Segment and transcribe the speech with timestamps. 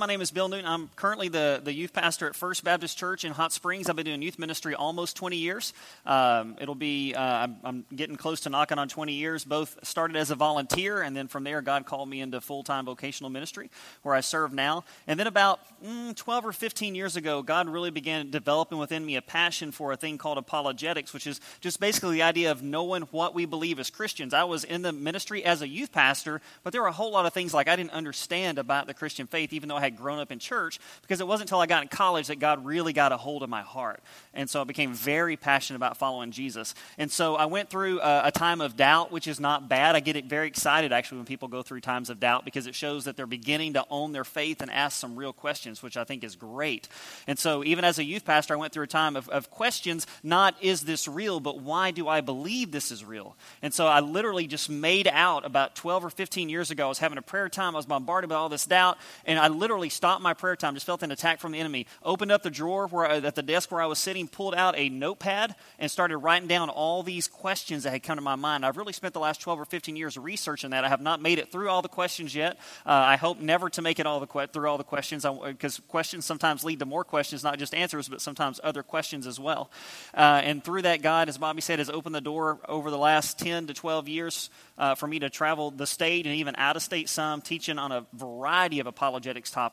[0.00, 0.64] My name is Bill Newton.
[0.64, 3.90] I'm currently the, the youth pastor at First Baptist Church in Hot Springs.
[3.90, 5.72] I've been doing youth ministry almost 20 years.
[6.06, 9.42] Um, it'll be, uh, I'm, I'm, getting close to knocking on 20 years.
[9.42, 12.84] Both started as a volunteer, and then from there, God called me into full time
[12.84, 13.72] vocational ministry
[14.02, 14.84] where I serve now.
[15.08, 19.16] And then about mm, 12 or 15 years ago, God really began developing within me
[19.16, 23.02] a passion for a thing called apologetics, which is just basically the idea of knowing
[23.10, 24.32] what we believe as Christians.
[24.32, 27.26] I was in the ministry as a youth pastor, but there were a whole lot
[27.26, 30.18] of things like I didn't understand about the Christian faith, even though I had grown
[30.18, 33.12] up in church because it wasn't until I got in college that God really got
[33.12, 34.02] a hold of my heart.
[34.34, 36.74] And so I became very passionate about following Jesus.
[36.96, 39.96] And so I went through a, a time of doubt, which is not bad.
[39.96, 43.04] I get very excited actually when people go through times of doubt because it shows
[43.04, 46.24] that they're beginning to own their faith and ask some real questions, which I think
[46.24, 46.88] is great.
[47.26, 50.06] And so even as a youth pastor, I went through a time of, of questions
[50.22, 53.36] not is this real, but why do I believe this is real?
[53.62, 56.86] And so I literally just made out about 12 or 15 years ago.
[56.86, 57.74] I was having a prayer time.
[57.74, 58.98] I was bombarded by all this doubt.
[59.24, 61.86] And I literally stopped stopped my prayer time, just felt an attack from the enemy,
[62.02, 64.74] opened up the drawer where I, at the desk where I was sitting, pulled out
[64.76, 68.66] a notepad, and started writing down all these questions that had come to my mind.
[68.66, 70.84] I've really spent the last 12 or 15 years researching that.
[70.84, 72.56] I have not made it through all the questions yet.
[72.84, 75.80] Uh, I hope never to make it all the que- through all the questions, because
[75.88, 79.70] questions sometimes lead to more questions, not just answers, but sometimes other questions as well.
[80.14, 83.38] Uh, and through that, God, as Bobby said, has opened the door over the last
[83.38, 86.82] 10 to 12 years uh, for me to travel the state and even out of
[86.82, 89.67] state some, teaching on a variety of apologetics topics.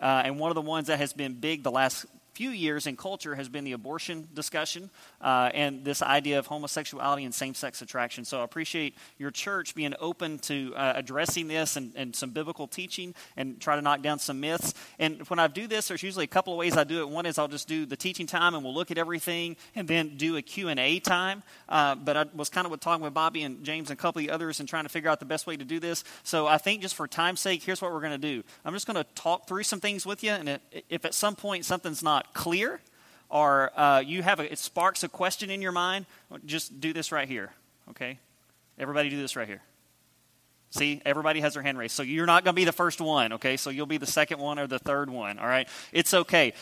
[0.00, 2.06] Uh, and one of the ones that has been big the last
[2.36, 4.90] few years in culture has been the abortion discussion
[5.22, 8.26] uh, and this idea of homosexuality and same sex attraction.
[8.26, 12.66] So I appreciate your church being open to uh, addressing this and, and, some biblical
[12.66, 14.74] teaching and try to knock down some myths.
[14.98, 17.08] And when I do this, there's usually a couple of ways I do it.
[17.08, 20.18] One is I'll just do the teaching time and we'll look at everything and then
[20.18, 21.42] do a Q&A time.
[21.70, 24.26] Uh, but I was kind of talking with Bobby and James and a couple of
[24.26, 26.04] the others and trying to figure out the best way to do this.
[26.22, 28.42] So I think just for time's sake, here's what we're going to do.
[28.62, 30.32] I'm just going to talk through some things with you.
[30.32, 32.80] And if at some point something's not clear
[33.28, 36.06] or uh, you have a, it sparks a question in your mind,
[36.44, 37.52] just do this right here,
[37.90, 38.18] okay?
[38.78, 39.62] Everybody do this right here.
[40.70, 41.94] See, everybody has their hand raised.
[41.94, 43.56] So you're not going to be the first one, okay?
[43.56, 45.68] So you'll be the second one or the third one, all right?
[45.92, 46.52] It's okay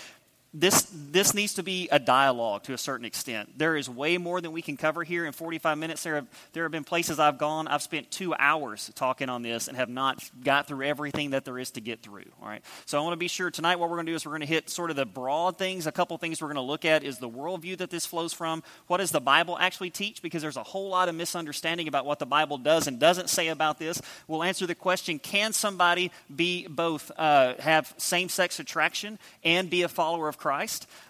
[0.54, 3.58] this, this needs to be a dialogue to a certain extent.
[3.58, 6.04] There is way more than we can cover here in 45 minutes.
[6.04, 9.66] There have, there have been places I've gone, I've spent two hours talking on this
[9.66, 12.26] and have not got through everything that there is to get through.
[12.40, 12.62] All right.
[12.86, 14.42] So I want to be sure tonight what we're going to do is we're going
[14.42, 15.88] to hit sort of the broad things.
[15.88, 18.62] A couple things we're going to look at is the worldview that this flows from.
[18.86, 20.22] What does the Bible actually teach?
[20.22, 23.48] Because there's a whole lot of misunderstanding about what the Bible does and doesn't say
[23.48, 24.00] about this.
[24.28, 29.82] We'll answer the question can somebody be both, uh, have same sex attraction and be
[29.82, 30.43] a follower of Christ.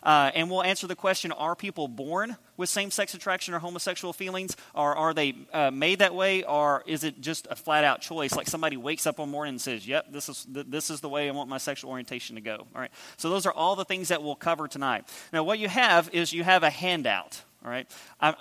[0.03, 4.13] Uh, and we'll answer the question Are people born with same sex attraction or homosexual
[4.13, 4.57] feelings?
[4.75, 6.45] Or are they uh, made that way?
[6.45, 8.35] Or is it just a flat out choice?
[8.35, 11.09] Like somebody wakes up one morning and says, Yep, this is, th- this is the
[11.09, 12.67] way I want my sexual orientation to go.
[12.75, 12.91] All right.
[13.17, 15.05] So those are all the things that we'll cover tonight.
[15.33, 17.43] Now, what you have is you have a handout.
[17.65, 17.91] All right.
[18.21, 18.35] I,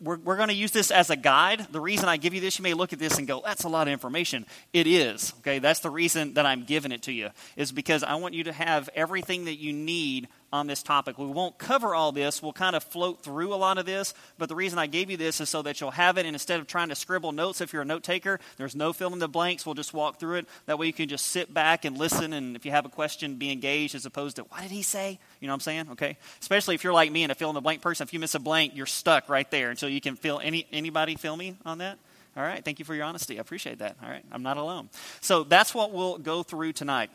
[0.00, 1.66] we're, we're going to use this as a guide.
[1.70, 3.68] The reason I give you this, you may look at this and go, that's a
[3.68, 4.46] lot of information.
[4.72, 5.58] It is, okay?
[5.58, 8.52] That's the reason that I'm giving it to you, is because I want you to
[8.52, 11.18] have everything that you need on this topic.
[11.18, 12.42] We won't cover all this.
[12.42, 14.14] We'll kind of float through a lot of this.
[14.38, 16.26] But the reason I gave you this is so that you'll have it.
[16.26, 19.12] And instead of trying to scribble notes, if you're a note taker, there's no fill
[19.12, 19.66] in the blanks.
[19.66, 20.48] We'll just walk through it.
[20.66, 22.32] That way you can just sit back and listen.
[22.32, 25.18] And if you have a question, be engaged as opposed to, what did he say?
[25.40, 25.88] You know what I'm saying?
[25.92, 26.16] Okay.
[26.40, 28.04] Especially if you're like me and a fill in the blank person.
[28.04, 31.16] If you miss a blank, you're stuck right there until you can fill any, anybody
[31.16, 31.98] fill me on that?
[32.36, 32.64] All right.
[32.64, 33.38] Thank you for your honesty.
[33.38, 33.96] I appreciate that.
[34.02, 34.24] All right.
[34.30, 34.90] I'm not alone.
[35.20, 37.10] So that's what we'll go through tonight.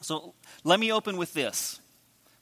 [0.00, 0.34] So
[0.64, 1.80] let me open with this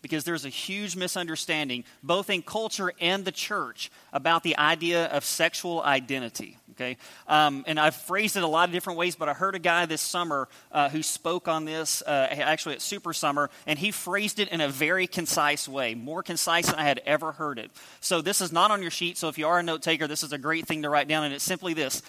[0.03, 5.25] because there's a huge misunderstanding, both in culture and the church, about the idea of
[5.25, 6.57] sexual identity.
[6.73, 6.97] Okay?
[7.29, 9.85] Um, and I've phrased it a lot of different ways, but I heard a guy
[9.85, 14.39] this summer uh, who spoke on this, uh, actually at Super Summer, and he phrased
[14.39, 17.71] it in a very concise way, more concise than I had ever heard it.
[18.01, 20.23] So this is not on your sheet, so if you are a note taker, this
[20.23, 22.03] is a great thing to write down, and it's simply this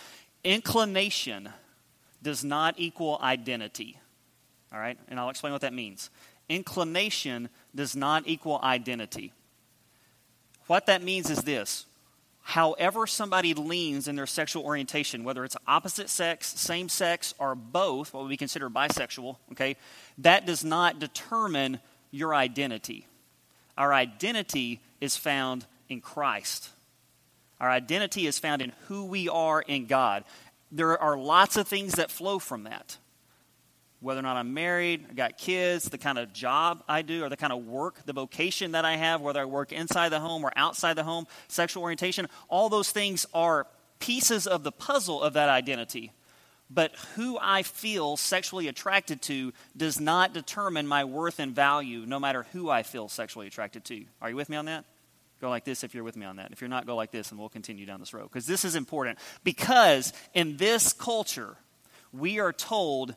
[0.44, 1.50] inclination
[2.24, 4.00] does not equal identity.
[4.72, 4.98] All right?
[5.10, 6.10] And I'll explain what that means
[6.52, 9.34] inclination does not equal identity.
[10.68, 11.86] What that means is this
[12.44, 18.14] however somebody leans in their sexual orientation, whether it's opposite sex, same sex, or both,
[18.14, 19.78] what we consider bisexual, okay,
[20.18, 21.80] that does not determine
[22.10, 23.08] your identity.
[23.78, 26.70] Our identity is found in Christ.
[27.60, 30.24] Our identity is found in who we are in God.
[30.72, 32.98] There are lots of things that flow from that
[34.02, 37.30] whether or not I'm married, I got kids, the kind of job I do, or
[37.30, 40.44] the kind of work, the vocation that I have, whether I work inside the home
[40.44, 43.68] or outside the home, sexual orientation, all those things are
[44.00, 46.12] pieces of the puzzle of that identity.
[46.74, 52.20] but who I feel sexually attracted to does not determine my worth and value, no
[52.20, 54.06] matter who I feel sexually attracted to.
[54.22, 54.86] Are you with me on that?
[55.42, 56.52] Go like this if you're with me on that.
[56.52, 58.24] If you're not, go like this, and we'll continue down this road.
[58.24, 59.20] Because this is important.
[59.44, 61.58] Because in this culture,
[62.14, 63.16] we are told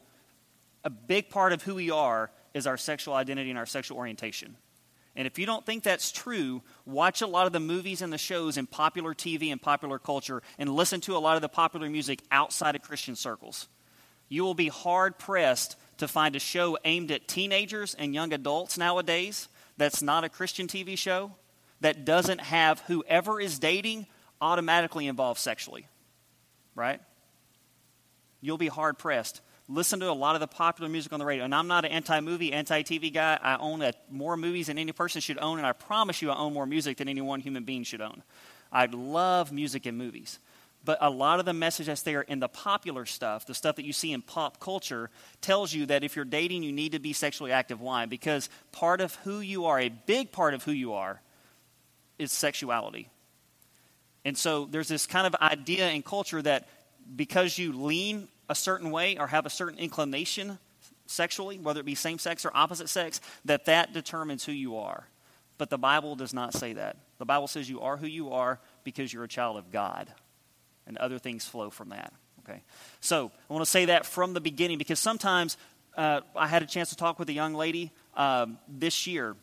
[0.84, 4.56] a big part of who we are is our sexual identity and our sexual orientation.
[5.16, 8.18] And if you don't think that's true, watch a lot of the movies and the
[8.18, 11.88] shows in popular TV and popular culture and listen to a lot of the popular
[11.88, 13.68] music outside of Christian circles.
[14.28, 18.76] You will be hard pressed to find a show aimed at teenagers and young adults
[18.76, 21.32] nowadays that's not a Christian TV show
[21.80, 24.06] that doesn't have whoever is dating
[24.40, 25.86] automatically involved sexually.
[26.74, 27.00] Right?
[28.40, 31.44] You'll be hard pressed listen to a lot of the popular music on the radio.
[31.44, 33.38] And I'm not an anti movie, anti TV guy.
[33.42, 36.36] I own a, more movies than any person should own, and I promise you I
[36.36, 38.22] own more music than any one human being should own.
[38.72, 40.38] I love music and movies.
[40.84, 43.86] But a lot of the message that's there in the popular stuff, the stuff that
[43.86, 45.08] you see in pop culture,
[45.40, 47.80] tells you that if you're dating, you need to be sexually active.
[47.80, 48.04] Why?
[48.04, 51.22] Because part of who you are, a big part of who you are,
[52.18, 53.08] is sexuality.
[54.26, 56.68] And so there's this kind of idea in culture that
[57.16, 60.58] because you lean a certain way or have a certain inclination
[61.06, 65.06] sexually, whether it be same sex or opposite sex, that that determines who you are.
[65.58, 66.96] But the Bible does not say that.
[67.18, 70.12] The Bible says you are who you are because you're a child of God,
[70.86, 72.12] and other things flow from that.
[72.40, 72.62] Okay,
[73.00, 75.56] so I want to say that from the beginning because sometimes
[75.96, 79.36] uh, I had a chance to talk with a young lady um, this year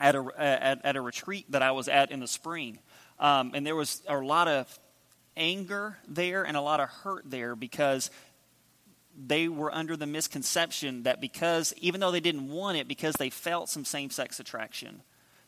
[0.00, 2.78] at a at, at, a retreat that I was at in the spring,
[3.18, 4.78] um, and there was a lot of
[5.36, 8.10] anger there and a lot of hurt there because
[9.16, 13.30] they were under the misconception that because, even though they didn't want it, because they
[13.30, 15.02] felt some same sex attraction,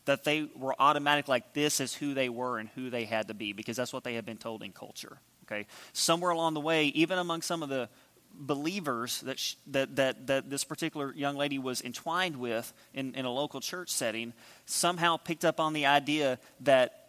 [0.05, 3.33] that they were automatic like this is who they were and who they had to
[3.33, 5.19] be because that's what they had been told in culture.
[5.43, 7.89] Okay, somewhere along the way, even among some of the
[8.33, 13.31] believers that, that, that, that this particular young lady was entwined with in, in a
[13.31, 14.33] local church setting,
[14.65, 17.06] somehow picked up on the idea that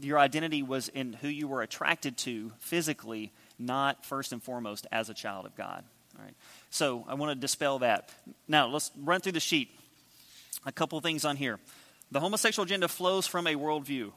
[0.00, 5.08] your identity was in who you were attracted to physically, not first and foremost as
[5.08, 5.84] a child of God.
[6.18, 6.34] All right.
[6.70, 8.10] So I want to dispel that.
[8.48, 9.70] Now let's run through the sheet.
[10.64, 11.58] A couple things on here.
[12.10, 14.12] The homosexual agenda flows from a worldview,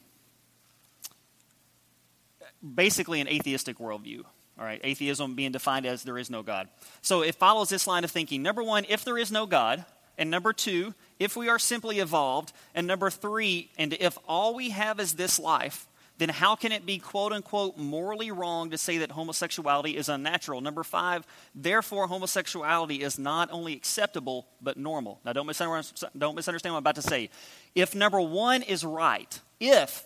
[2.76, 4.24] basically an atheistic worldview.
[4.58, 6.68] All right, atheism being defined as there is no God.
[7.02, 8.44] So it follows this line of thinking.
[8.44, 9.86] Number one, if there is no God,
[10.20, 12.54] and number two, if we are simply evolved.
[12.76, 15.88] And number three, and if all we have is this life,
[16.20, 20.60] then how can it be quote unquote morally wrong to say that homosexuality is unnatural?
[20.60, 21.26] Number five,
[21.56, 25.22] therefore, homosexuality is not only acceptable, but normal.
[25.24, 27.30] Now, don't misunderstand, don't misunderstand what I'm about to say.
[27.74, 30.04] If number one is right, if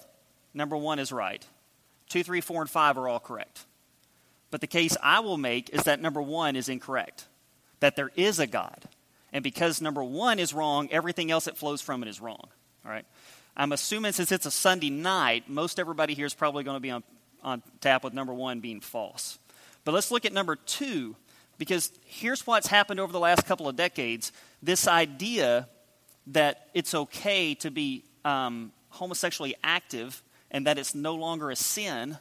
[0.53, 1.43] number one is right,
[2.07, 3.65] two, three, four, and five are all correct.
[4.51, 7.25] But the case I will make is that number one is incorrect,
[7.79, 8.87] that there is a God.
[9.33, 12.47] And because number one is wrong, everything else that flows from it is wrong.
[12.85, 13.05] All right?
[13.57, 16.91] I'm assuming since it's a Sunday night, most everybody here is probably going to be
[16.91, 17.03] on,
[17.43, 19.39] on tap with number one being false.
[19.83, 21.15] But let's look at number two,
[21.57, 24.31] because here's what's happened over the last couple of decades
[24.61, 25.67] this idea
[26.27, 32.17] that it's okay to be um, homosexually active and that it's no longer a sin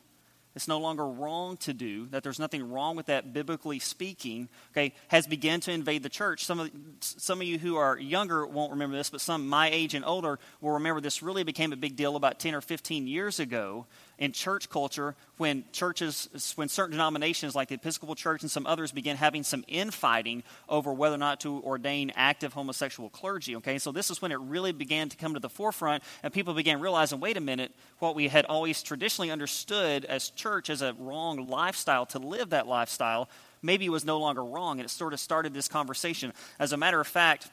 [0.54, 4.94] it's no longer wrong to do, that there's nothing wrong with that biblically speaking, okay,
[5.08, 6.44] has begun to invade the church.
[6.44, 6.70] Some of,
[7.00, 10.38] some of you who are younger won't remember this, but some my age and older
[10.60, 13.86] will remember this really became a big deal about 10 or 15 years ago
[14.18, 18.92] in church culture when churches, when certain denominations like the Episcopal Church and some others
[18.92, 23.56] began having some infighting over whether or not to ordain active homosexual clergy.
[23.56, 26.54] Okay, so this is when it really began to come to the forefront, and people
[26.54, 30.94] began realizing, wait a minute, what we had always traditionally understood as church as a
[30.98, 33.28] wrong lifestyle to live that lifestyle
[33.62, 36.32] maybe was no longer wrong, and it sort of started this conversation.
[36.58, 37.48] As a matter of fact,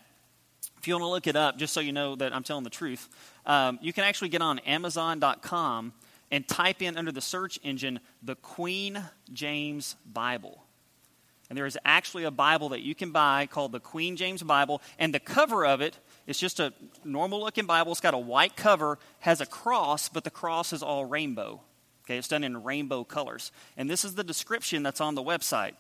[0.79, 2.69] if you want to look it up, just so you know that I'm telling the
[2.69, 3.09] truth,
[3.45, 5.93] um, you can actually get on Amazon.com
[6.31, 10.63] and type in under the search engine the Queen James Bible.
[11.49, 14.81] And there is actually a Bible that you can buy called the Queen James Bible,
[14.99, 17.91] and the cover of it is just a normal looking Bible.
[17.91, 21.61] It's got a white cover, has a cross, but the cross is all rainbow.
[22.05, 23.51] Okay, it's done in rainbow colors.
[23.77, 25.69] And this is the description that's on the website.
[25.69, 25.75] It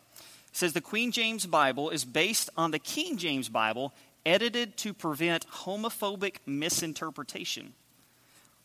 [0.53, 3.93] says the Queen James Bible is based on the King James Bible,
[4.25, 7.73] edited to prevent homophobic misinterpretation.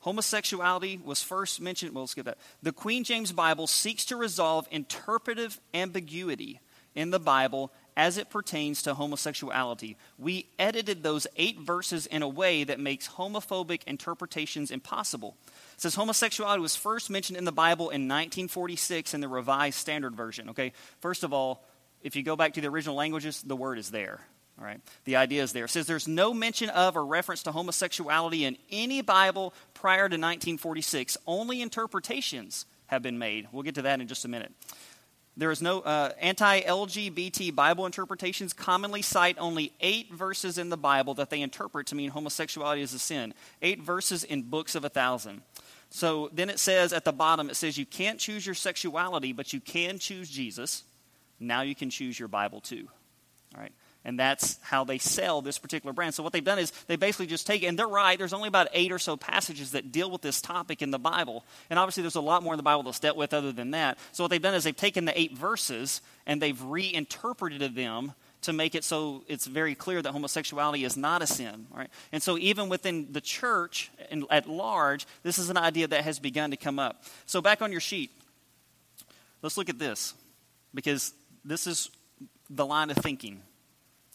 [0.05, 2.37] Homosexuality was first mentioned, well, let's get that.
[2.63, 6.61] The Queen James Bible seeks to resolve interpretive ambiguity
[6.95, 9.97] in the Bible as it pertains to homosexuality.
[10.19, 15.39] We edited those eight verses in a way that makes homophobic interpretations impossible.
[15.73, 20.15] It says homosexuality was first mentioned in the Bible in 1946 in the Revised Standard
[20.15, 20.51] Version.
[20.51, 21.65] Okay, first of all,
[22.03, 24.21] if you go back to the original languages, the word is there.
[24.59, 25.65] All right, the idea is there.
[25.65, 30.15] It says there's no mention of or reference to homosexuality in any Bible prior to
[30.15, 31.17] 1946.
[31.27, 33.49] Only interpretations have been made.
[33.51, 34.53] We'll get to that in just a minute.
[35.37, 40.77] There is no uh, anti LGBT Bible interpretations commonly cite only eight verses in the
[40.77, 43.35] Bible that they interpret to mean homosexuality is a sin.
[43.61, 45.43] Eight verses in books of a thousand.
[45.91, 49.53] So then it says at the bottom, it says you can't choose your sexuality, but
[49.53, 50.85] you can choose Jesus.
[51.41, 52.89] Now you can choose your Bible too.
[53.55, 53.73] All right.
[54.05, 56.15] And that's how they sell this particular brand.
[56.15, 58.19] So what they've done is they basically just take it, and they're right.
[58.19, 61.45] There's only about eight or so passages that deal with this topic in the Bible.
[61.71, 63.99] And obviously, there's a lot more in the Bible to step with other than that.
[64.13, 68.53] So what they've done is they've taken the eight verses and they've reinterpreted them to
[68.53, 71.67] make it so it's very clear that homosexuality is not a sin.
[71.75, 71.89] Right?
[72.13, 76.19] And so even within the church and at large, this is an idea that has
[76.19, 77.05] begun to come up.
[77.25, 78.11] So back on your sheet,
[79.41, 80.13] let's look at this
[80.75, 81.91] because this is
[82.51, 83.41] the line of thinking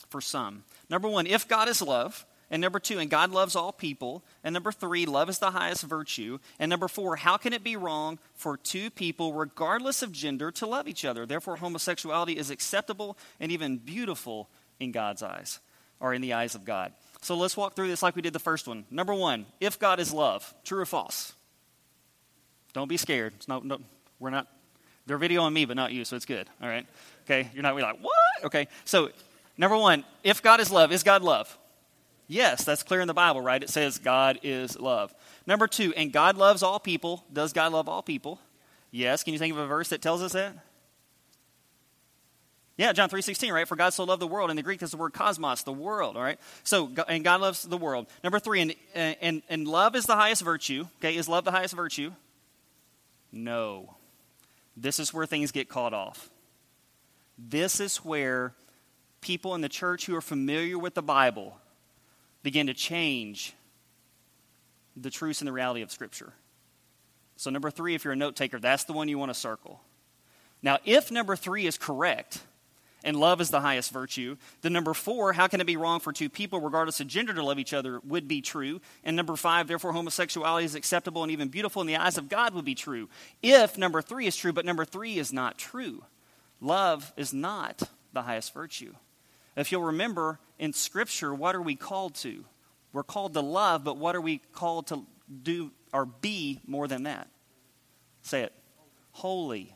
[0.10, 0.64] for some.
[0.90, 2.26] Number one, if God is love.
[2.52, 4.24] And number two, and God loves all people.
[4.44, 6.40] And number three, love is the highest virtue.
[6.58, 10.66] And number four, how can it be wrong for two people, regardless of gender, to
[10.66, 11.28] love each other?
[11.28, 14.50] Therefore, homosexuality is acceptable and even beautiful
[14.80, 15.60] in God's eyes,
[16.00, 16.92] or in the eyes of God.
[17.22, 18.86] So let's walk through this like we did the first one.
[18.90, 21.34] Number one, if God is love, true or false?
[22.74, 23.34] Don't be scared.
[23.36, 23.80] It's not, no,
[24.20, 24.48] we're not,
[25.06, 26.50] they're videoing me, but not you, so it's good.
[26.64, 26.88] All right?
[27.26, 27.50] Okay?
[27.54, 28.46] You're not really like, what?
[28.46, 28.68] Okay.
[28.86, 29.12] So
[29.60, 31.56] Number one, if God is love, is God love?
[32.30, 33.62] Yes, that's clear in the Bible, right?
[33.62, 35.14] It says God is love.
[35.46, 37.26] Number two, and God loves all people.
[37.34, 38.40] Does God love all people?
[38.90, 39.22] Yes.
[39.22, 40.54] Can you think of a verse that tells us that?
[42.78, 43.68] Yeah, John 3.16, right?
[43.68, 44.50] For God so loved the world.
[44.50, 46.40] In the Greek, that's the word cosmos, the world, all right?
[46.64, 48.08] So, and God loves the world.
[48.24, 50.88] Number three, and, and, and love is the highest virtue.
[51.00, 52.14] Okay, is love the highest virtue?
[53.34, 53.98] No.
[54.78, 56.30] This is where things get caught off.
[57.38, 58.54] This is where
[59.22, 61.58] people in the church who are familiar with the Bible
[62.44, 63.54] begin to change
[64.96, 66.34] the truths and the reality of Scripture.
[67.36, 69.82] So, number three, if you're a note taker, that's the one you want to circle.
[70.62, 72.42] Now, if number three is correct,
[73.04, 76.12] and love is the highest virtue, then number four, how can it be wrong for
[76.12, 78.82] two people, regardless of gender, to love each other, would be true.
[79.04, 82.54] And number five, therefore, homosexuality is acceptable and even beautiful in the eyes of God
[82.54, 83.08] would be true.
[83.42, 86.04] If number three is true, but number three is not true,
[86.60, 88.94] love is not the highest virtue.
[89.60, 92.46] If you'll remember in Scripture, what are we called to?
[92.94, 95.06] We're called to love, but what are we called to
[95.44, 97.28] do or be more than that?
[98.22, 98.54] Say it.
[99.12, 99.76] Holy.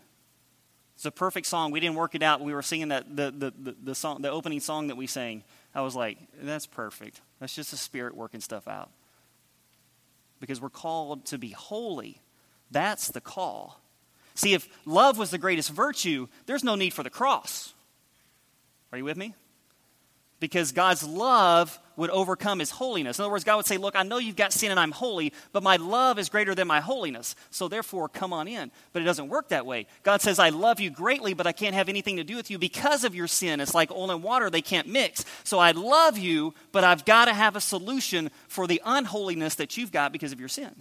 [0.95, 1.71] It's a perfect song.
[1.71, 2.39] We didn't work it out.
[2.39, 5.43] We were singing that the, the, the, the song, the opening song that we sang.
[5.75, 7.19] I was like, that's perfect.
[7.41, 8.89] That's just the Spirit working stuff out.
[10.39, 12.21] Because we're called to be holy.
[12.71, 13.81] That's the call.
[14.33, 17.73] See, if love was the greatest virtue, there's no need for the cross.
[18.93, 19.35] Are you with me?
[20.43, 23.17] Because God's love would overcome his holiness.
[23.17, 25.31] In other words, God would say, Look, I know you've got sin and I'm holy,
[25.53, 27.33] but my love is greater than my holiness.
[27.49, 28.69] So therefore, come on in.
[28.91, 29.87] But it doesn't work that way.
[30.03, 32.59] God says, I love you greatly, but I can't have anything to do with you
[32.59, 33.61] because of your sin.
[33.61, 35.23] It's like oil and water, they can't mix.
[35.45, 39.77] So I love you, but I've got to have a solution for the unholiness that
[39.77, 40.75] you've got because of your sin.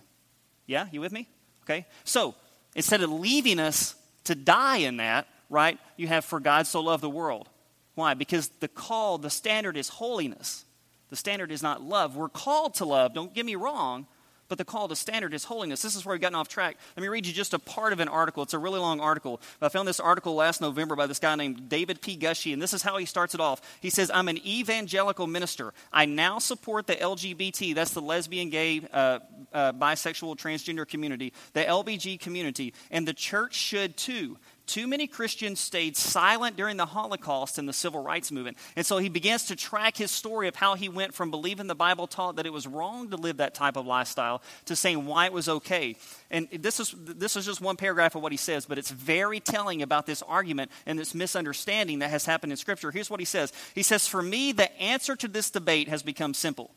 [0.67, 1.29] Yeah, you with me?
[1.63, 1.87] Okay.
[2.03, 2.35] So
[2.75, 7.05] instead of leaving us to die in that, right, you have for God so loved
[7.05, 7.49] the world.
[7.95, 8.15] Why?
[8.15, 10.65] Because the call, the standard is holiness.
[11.11, 12.17] The standard is not love.
[12.17, 14.07] We're called to love, don't get me wrong,
[14.53, 15.81] but the call to standard is holiness.
[15.81, 16.77] This is where we've gotten off track.
[16.95, 18.43] Let me read you just a part of an article.
[18.43, 19.41] It's a really long article.
[19.63, 22.19] I found this article last November by this guy named David P.
[22.19, 23.63] Gushee, and this is how he starts it off.
[23.81, 25.73] He says, I'm an evangelical minister.
[25.91, 29.21] I now support the LGBT, that's the lesbian, gay, uh,
[29.55, 34.37] uh, bisexual, transgender community, the LBG community, and the church should too
[34.73, 38.57] too many Christians stayed silent during the Holocaust and the civil rights movement.
[38.75, 41.75] And so he begins to track his story of how he went from believing the
[41.75, 45.27] Bible taught that it was wrong to live that type of lifestyle to saying why
[45.27, 45.97] it was okay.
[46.31, 49.41] And this is, this is just one paragraph of what he says, but it's very
[49.41, 52.91] telling about this argument and this misunderstanding that has happened in Scripture.
[52.91, 56.33] Here's what he says He says, For me, the answer to this debate has become
[56.33, 56.71] simple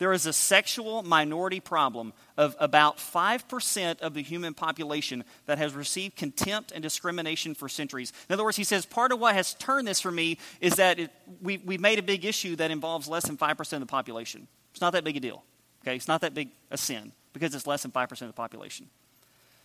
[0.00, 5.74] there is a sexual minority problem of about 5% of the human population that has
[5.74, 8.10] received contempt and discrimination for centuries.
[8.28, 10.98] In other words, he says part of what has turned this for me is that
[10.98, 11.10] it,
[11.42, 14.48] we, we've made a big issue that involves less than 5% of the population.
[14.72, 15.44] It's not that big a deal.
[15.84, 15.96] Okay?
[15.96, 18.88] It's not that big a sin because it's less than 5% of the population.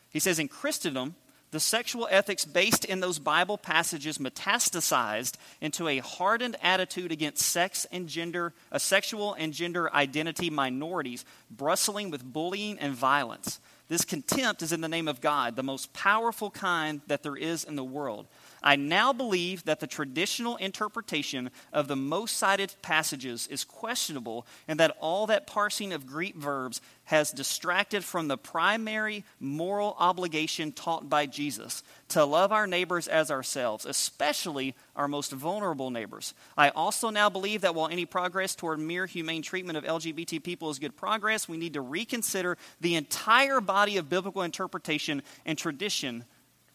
[0.09, 1.15] He says in Christendom,
[1.55, 7.87] the sexual ethics based in those Bible passages metastasized into a hardened attitude against sex
[7.93, 13.61] and gender, a sexual and gender identity minorities, bristling with bullying and violence.
[13.87, 17.63] This contempt is in the name of God, the most powerful kind that there is
[17.63, 18.27] in the world.
[18.65, 24.79] I now believe that the traditional interpretation of the most cited passages is questionable and
[24.79, 31.07] that all that parsing of Greek verbs has distracted from the primary moral obligation taught
[31.07, 36.33] by Jesus to love our neighbors as ourselves, especially our most vulnerable neighbors.
[36.57, 40.71] I also now believe that while any progress toward mere humane treatment of LGBT people
[40.71, 46.25] is good progress, we need to reconsider the entire body of biblical interpretation and tradition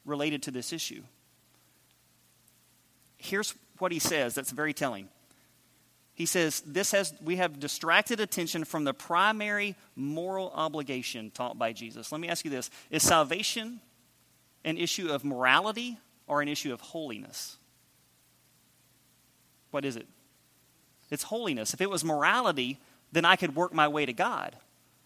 [0.05, 1.03] related to this issue
[3.21, 5.09] here's what he says that's very telling.
[6.15, 11.73] He says, this has, we have distracted attention from the primary moral obligation taught by
[11.73, 12.13] Jesus.
[12.13, 13.81] Let me ask you this Is salvation
[14.65, 17.57] an issue of morality or an issue of holiness?
[19.71, 20.07] What is it?
[21.11, 21.75] It's holiness.
[21.75, 22.79] If it was morality,
[23.13, 24.57] then I could work my way to God.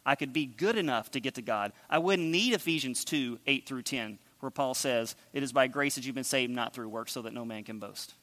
[0.06, 1.72] I could be good enough to get to God.
[1.88, 5.96] I wouldn't need Ephesians 2 8 through 10 where Paul says, It is by grace
[5.96, 8.14] that you've been saved, not through works, so that no man can boast.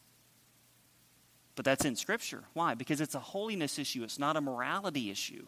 [1.56, 2.44] But that's in Scripture.
[2.54, 2.76] Why?
[2.76, 5.46] Because it's a holiness issue, it's not a morality issue.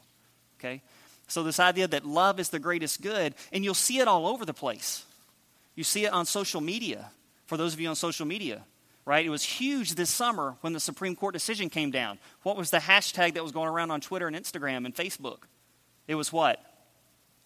[0.60, 0.82] Okay?
[1.28, 4.46] So, this idea that love is the greatest good, and you'll see it all over
[4.46, 5.06] the place.
[5.76, 7.10] You see it on social media,
[7.46, 8.64] for those of you on social media,
[9.06, 9.26] right?
[9.26, 12.20] It was huge this summer when the Supreme Court decision came down.
[12.42, 15.44] What was the hashtag that was going around on Twitter and Instagram and Facebook?
[16.08, 16.60] It was what?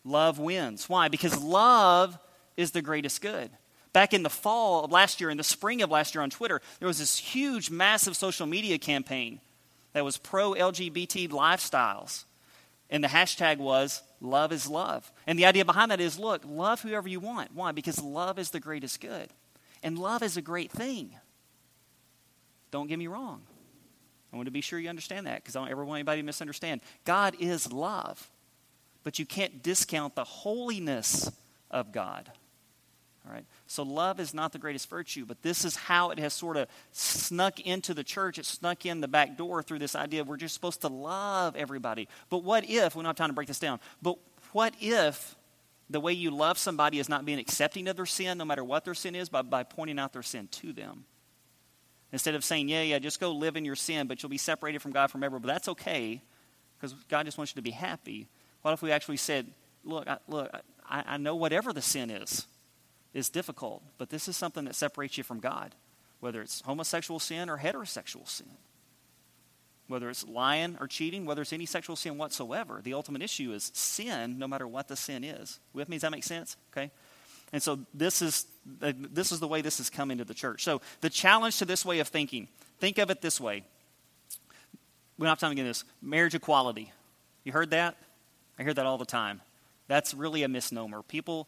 [0.04, 0.88] Love wins.
[0.90, 1.10] Why?
[1.10, 2.18] Because love
[2.58, 3.52] is the greatest good.
[3.94, 6.62] Back in the fall of last year, in the spring of last year on Twitter,
[6.80, 9.40] there was this huge, massive social media campaign
[9.94, 12.26] that was pro LGBT lifestyles.
[12.90, 15.12] And the hashtag was love is love.
[15.26, 17.54] And the idea behind that is look, love whoever you want.
[17.54, 17.72] Why?
[17.72, 19.30] Because love is the greatest good.
[19.84, 21.16] And love is a great thing.
[22.72, 23.42] Don't get me wrong.
[24.32, 26.26] I want to be sure you understand that because I don't ever want anybody to
[26.26, 26.82] misunderstand.
[27.06, 28.30] God is love,
[29.04, 31.32] but you can't discount the holiness
[31.72, 32.30] of God.
[33.28, 33.46] All right?
[33.66, 36.68] So love is not the greatest virtue, but this is how it has sort of
[36.92, 38.38] snuck into the church.
[38.38, 42.08] It snuck in the back door through this idea we're just supposed to love everybody.
[42.30, 44.18] But what if, we don't have time to break this down, but
[44.54, 45.36] what if
[45.90, 48.86] the way you love somebody is not being accepting of their sin, no matter what
[48.86, 51.06] their sin is, by, by pointing out their sin to them?
[52.14, 54.82] Instead of saying, yeah, yeah, just go live in your sin, but you'll be separated
[54.82, 56.22] from God forever, but that's okay
[56.78, 58.30] because God just wants you to be happy.
[58.62, 59.48] What if we actually said,
[59.84, 60.50] look, I, look,
[60.90, 62.48] I, I know whatever the sin is
[63.14, 65.76] is difficult, but this is something that separates you from God,
[66.20, 68.48] whether it's homosexual sin or heterosexual sin.
[69.88, 73.72] Whether it's lying or cheating, whether it's any sexual sin whatsoever, the ultimate issue is
[73.74, 75.60] sin, no matter what the sin is.
[75.74, 75.96] With me?
[75.96, 76.58] Does that make sense?
[76.74, 76.92] Okay?
[77.54, 78.46] And so this is,
[78.82, 80.64] uh, this is the way this has come into the church.
[80.64, 83.64] So the challenge to this way of thinking, think of it this way.
[85.18, 85.86] We don't have time to get this.
[86.02, 86.92] Marriage equality.
[87.46, 87.96] You heard that?
[88.60, 89.42] I hear that all the time.
[89.88, 91.02] That's really a misnomer.
[91.02, 91.48] People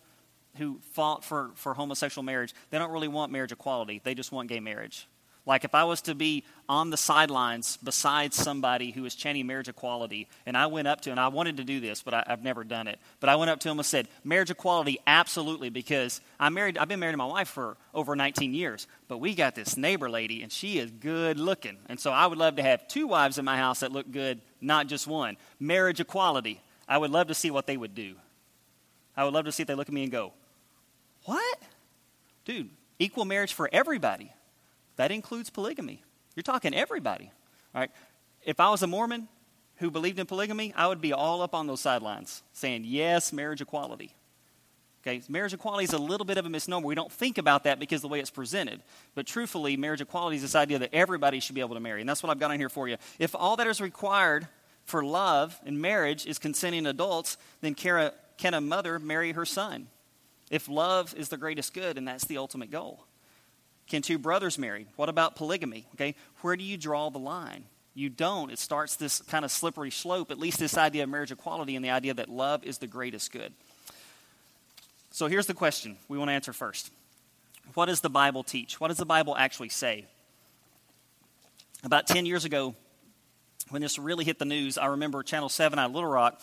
[0.57, 4.01] who fought for, for homosexual marriage, they don't really want marriage equality.
[4.03, 5.07] They just want gay marriage.
[5.45, 9.67] Like if I was to be on the sidelines beside somebody who was chanting marriage
[9.67, 12.43] equality, and I went up to, and I wanted to do this, but I, have
[12.43, 12.99] never done it.
[13.19, 16.77] But I went up to him and said, "Marriage equality, absolutely," because I'm married.
[16.77, 20.07] I've been married to my wife for over 19 years, but we got this neighbor
[20.07, 23.39] lady, and she is good looking, and so I would love to have two wives
[23.39, 25.35] in my house that look good, not just one.
[25.59, 26.61] Marriage equality.
[26.87, 28.15] I would love to see what they would do.
[29.17, 30.33] I would love to see if they look at me and go,
[31.29, 31.61] What?
[32.43, 34.33] Dude, equal marriage for everybody.
[34.95, 36.01] That includes polygamy.
[36.35, 37.29] You're talking everybody.
[37.75, 37.91] All right.
[38.43, 39.27] If I was a Mormon
[39.75, 43.61] who believed in polygamy, I would be all up on those sidelines saying, yes, marriage
[43.61, 44.15] equality.
[45.03, 46.87] Okay, marriage equality is a little bit of a misnomer.
[46.87, 48.81] We don't think about that because the way it's presented.
[49.13, 51.99] But truthfully, marriage equality is this idea that everybody should be able to marry.
[52.01, 52.97] And that's what I've got on here for you.
[53.19, 54.47] If all that is required
[54.83, 59.89] for love in marriage is consenting adults, then can a mother marry her son?
[60.49, 63.05] If love is the greatest good and that's the ultimate goal.
[63.87, 64.85] Can two brothers marry?
[64.95, 65.85] What about polygamy?
[65.95, 67.63] Okay, where do you draw the line?
[67.95, 68.51] You don't.
[68.51, 71.83] It starts this kind of slippery slope, at least this idea of marriage equality and
[71.83, 73.51] the idea that love is the greatest good.
[75.11, 76.91] So here's the question we want to answer first
[77.73, 78.79] What does the Bible teach?
[78.79, 80.05] What does the Bible actually say?
[81.83, 82.75] About 10 years ago,
[83.69, 86.41] when this really hit the news, I remember Channel 7 out of Little Rock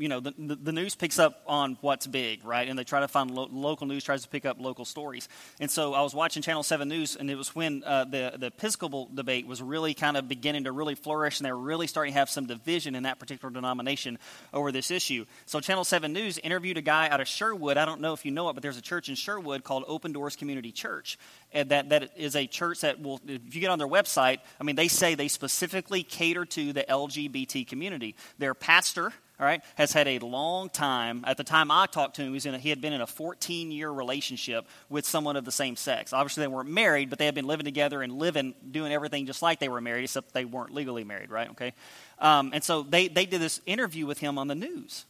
[0.00, 2.68] you know, the, the news picks up on what's big, right?
[2.68, 5.28] And they try to find lo- local news, tries to pick up local stories.
[5.60, 8.46] And so I was watching Channel 7 News, and it was when uh, the, the
[8.46, 12.14] Episcopal debate was really kind of beginning to really flourish, and they were really starting
[12.14, 14.18] to have some division in that particular denomination
[14.54, 15.26] over this issue.
[15.44, 17.76] So Channel 7 News interviewed a guy out of Sherwood.
[17.76, 20.12] I don't know if you know it, but there's a church in Sherwood called Open
[20.12, 21.18] Doors Community Church.
[21.52, 24.64] And that, that is a church that will, if you get on their website, I
[24.64, 28.16] mean, they say they specifically cater to the LGBT community.
[28.38, 31.24] Their pastor, all right, has had a long time.
[31.26, 33.72] At the time I talked to him, he, a, he had been in a 14
[33.72, 36.12] year relationship with someone of the same sex.
[36.12, 39.40] Obviously, they weren't married, but they had been living together and living, doing everything just
[39.40, 41.50] like they were married, except they weren't legally married, right?
[41.52, 41.72] Okay.
[42.18, 45.06] Um, and so they, they did this interview with him on the news.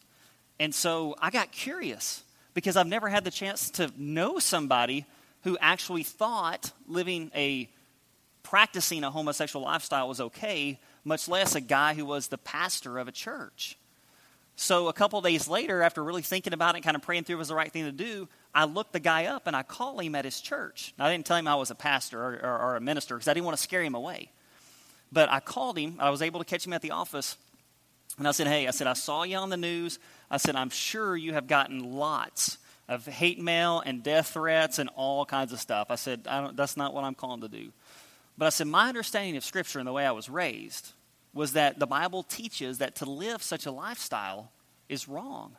[0.60, 2.22] And so I got curious
[2.54, 5.06] because I've never had the chance to know somebody
[5.42, 7.68] who actually thought living a
[8.44, 13.08] practicing a homosexual lifestyle was okay, much less a guy who was the pastor of
[13.08, 13.76] a church.
[14.60, 17.38] So a couple days later, after really thinking about it, kind of praying through it
[17.38, 20.14] was the right thing to do, I looked the guy up and I called him
[20.14, 20.92] at his church.
[20.98, 23.26] Now, I didn't tell him I was a pastor or, or, or a minister because
[23.26, 24.30] I didn't want to scare him away.
[25.10, 25.96] But I called him.
[25.98, 27.38] I was able to catch him at the office.
[28.18, 29.98] And I said, Hey, I said, I saw you on the news.
[30.30, 34.90] I said, I'm sure you have gotten lots of hate mail and death threats and
[34.94, 35.86] all kinds of stuff.
[35.88, 37.72] I said, I that's not what I'm calling to do.
[38.36, 40.92] But I said, My understanding of Scripture and the way I was raised
[41.32, 44.50] was that the Bible teaches that to live such a lifestyle
[44.88, 45.56] is wrong.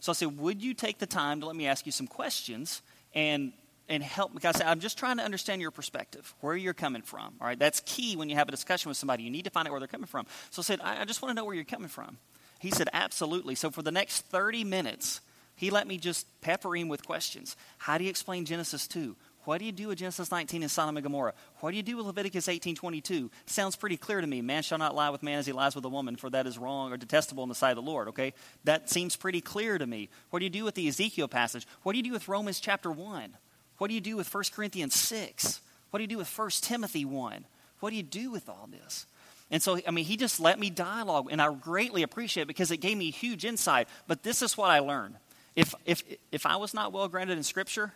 [0.00, 2.82] So I said, Would you take the time to let me ask you some questions
[3.14, 3.52] and
[3.88, 7.34] and help because I'm just trying to understand your perspective, where you're coming from.
[7.40, 9.24] All right, that's key when you have a discussion with somebody.
[9.24, 10.26] You need to find out where they're coming from.
[10.50, 12.18] So I said, I, I just want to know where you're coming from.
[12.58, 13.54] He said, absolutely.
[13.54, 15.20] So for the next 30 minutes,
[15.54, 17.56] he let me just pepper him with questions.
[17.78, 19.14] How do you explain Genesis 2?
[19.44, 21.34] What do you do with Genesis 19 and Sodom and Gomorrah?
[21.60, 23.30] What do you do with Leviticus 18:22?
[23.46, 24.40] Sounds pretty clear to me.
[24.40, 26.56] Man shall not lie with man as he lies with a woman, for that is
[26.56, 28.08] wrong or detestable in the sight of the Lord.
[28.08, 28.32] Okay,
[28.64, 30.08] that seems pretty clear to me.
[30.30, 31.66] What do you do with the Ezekiel passage?
[31.82, 33.36] What do you do with Romans chapter 1?
[33.78, 35.60] What do you do with 1 Corinthians 6?
[35.90, 37.44] What do you do with 1 Timothy 1?
[37.80, 39.06] What do you do with all this?
[39.50, 42.70] And so, I mean, he just let me dialogue, and I greatly appreciate it because
[42.70, 43.88] it gave me huge insight.
[44.06, 45.16] But this is what I learned.
[45.54, 46.02] If, if,
[46.32, 47.92] if I was not well grounded in Scripture,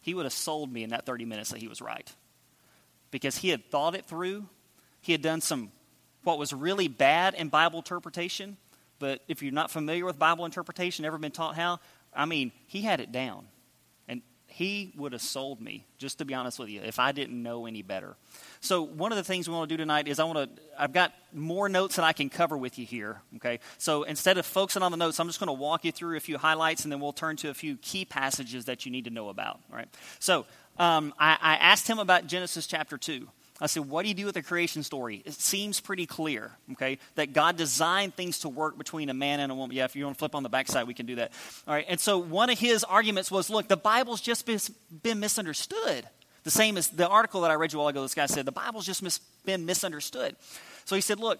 [0.00, 2.10] he would have sold me in that 30 minutes that he was right.
[3.10, 4.46] Because he had thought it through,
[5.00, 5.70] he had done some,
[6.24, 8.56] what was really bad in Bible interpretation.
[8.98, 11.80] But if you're not familiar with Bible interpretation, never been taught how,
[12.14, 13.46] I mean, he had it down.
[14.50, 17.66] He would have sold me, just to be honest with you, if I didn't know
[17.66, 18.16] any better.
[18.60, 20.92] So one of the things we want to do tonight is I want to I've
[20.92, 23.60] got more notes that I can cover with you here, okay?
[23.78, 26.20] So instead of focusing on the notes, I'm just going to walk you through a
[26.20, 29.10] few highlights and then we'll turn to a few key passages that you need to
[29.10, 29.88] know about, all right?
[30.18, 30.46] So
[30.78, 33.28] um, I, I asked him about Genesis chapter 2.
[33.60, 35.22] I said, What do you do with the creation story?
[35.24, 39.52] It seems pretty clear, okay, that God designed things to work between a man and
[39.52, 39.76] a woman.
[39.76, 41.32] Yeah, if you want to flip on the backside, we can do that.
[41.68, 46.06] All right, and so one of his arguments was look, the Bible's just been misunderstood.
[46.42, 48.46] The same as the article that I read you a while ago, this guy said,
[48.46, 50.36] the Bible's just mis- been misunderstood.
[50.86, 51.38] So he said, look,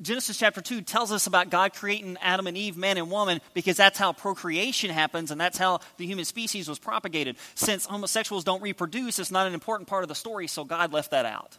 [0.00, 3.76] Genesis chapter 2 tells us about God creating Adam and Eve, man and woman, because
[3.76, 7.36] that's how procreation happens and that's how the human species was propagated.
[7.54, 11.12] Since homosexuals don't reproduce, it's not an important part of the story, so God left
[11.12, 11.58] that out.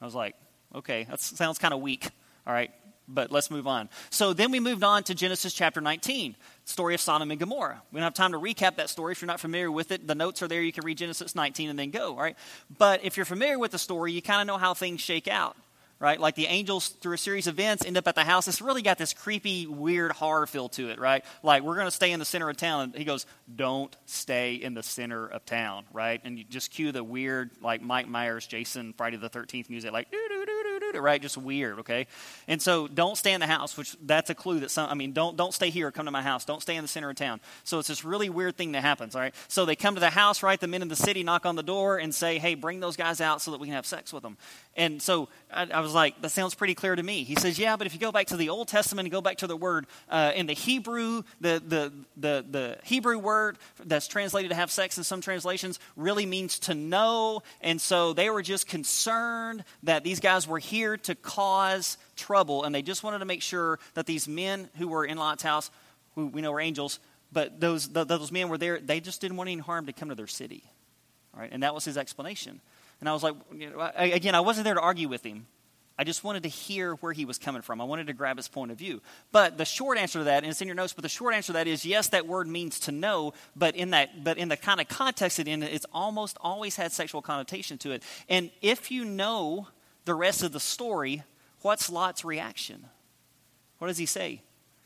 [0.00, 0.36] I was like,
[0.74, 2.10] okay, that sounds kind of weak.
[2.46, 2.70] All right,
[3.08, 3.88] but let's move on.
[4.10, 7.82] So then we moved on to Genesis chapter 19, story of Sodom and Gomorrah.
[7.92, 9.12] We don't have time to recap that story.
[9.12, 10.60] If you're not familiar with it, the notes are there.
[10.60, 12.36] You can read Genesis 19 and then go, all right?
[12.78, 15.56] But if you're familiar with the story, you kind of know how things shake out,
[15.98, 16.20] right?
[16.20, 18.48] Like the angels, through a series of events, end up at the house.
[18.48, 21.24] It's really got this creepy, weird horror feel to it, right?
[21.42, 22.84] Like, we're going to stay in the center of town.
[22.84, 26.20] And he goes, don't stay in the center of town, right?
[26.24, 30.10] And you just cue the weird, like Mike Myers, Jason, Friday the 13th music, like,
[30.10, 31.20] doo doo doo right?
[31.20, 32.06] Just weird, okay?
[32.46, 35.12] And so don't stay in the house, which that's a clue that some, I mean,
[35.12, 36.44] don't, don't stay here, come to my house.
[36.44, 37.40] Don't stay in the center of town.
[37.64, 39.34] So it's this really weird thing that happens, all right?
[39.48, 40.60] So they come to the house, right?
[40.60, 43.20] The men in the city knock on the door and say, hey, bring those guys
[43.20, 44.36] out so that we can have sex with them.
[44.76, 47.24] And so I, I was like, that sounds pretty clear to me.
[47.24, 49.38] He says, yeah, but if you go back to the Old Testament and go back
[49.38, 54.50] to the word uh, in the Hebrew, the, the, the, the Hebrew word that's translated
[54.50, 57.42] to have sex in some translations really means to know.
[57.60, 62.74] And so they were just concerned that these guys were here to cause trouble, and
[62.74, 65.70] they just wanted to make sure that these men who were in Lot's house,
[66.14, 66.98] who we know were angels,
[67.32, 70.08] but those, the, those men were there, they just didn't want any harm to come
[70.08, 70.64] to their city.
[71.34, 71.50] All right?
[71.52, 72.60] And that was his explanation.
[73.00, 75.46] And I was like, you know, I, again, I wasn't there to argue with him.
[75.98, 77.80] I just wanted to hear where he was coming from.
[77.80, 79.00] I wanted to grab his point of view.
[79.32, 81.48] But the short answer to that, and it's in your notes, but the short answer
[81.48, 84.58] to that is yes, that word means to know, but in that, but in the
[84.58, 88.02] kind of context it in, it's almost always had sexual connotation to it.
[88.28, 89.68] And if you know
[90.06, 91.22] the rest of the story,
[91.60, 92.86] what's Lot's reaction?
[93.78, 94.40] What does he say?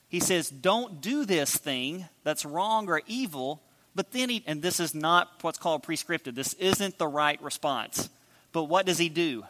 [0.09, 3.63] He says, Don't do this thing that's wrong or evil.
[3.95, 8.09] But then he, and this is not what's called prescriptive, this isn't the right response.
[8.53, 9.45] But what does he do?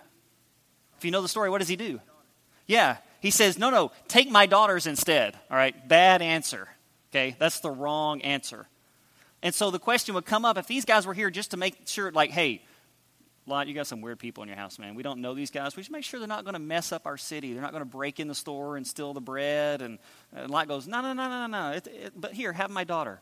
[0.98, 2.00] If you know the story, what does he do?
[2.66, 5.34] Yeah, he says, No, no, take my daughters instead.
[5.50, 6.68] All right, bad answer.
[7.10, 8.66] Okay, that's the wrong answer.
[9.42, 11.86] And so the question would come up if these guys were here just to make
[11.86, 12.62] sure, like, hey,
[13.50, 14.94] Lot, you got some weird people in your house, man.
[14.94, 15.76] We don't know these guys.
[15.76, 17.52] We should make sure they're not going to mess up our city.
[17.52, 19.82] They're not going to break in the store and steal the bread.
[19.82, 19.98] And,
[20.34, 21.70] and Lot goes, no, no, no, no, no.
[21.72, 23.20] It, but here, have my daughter.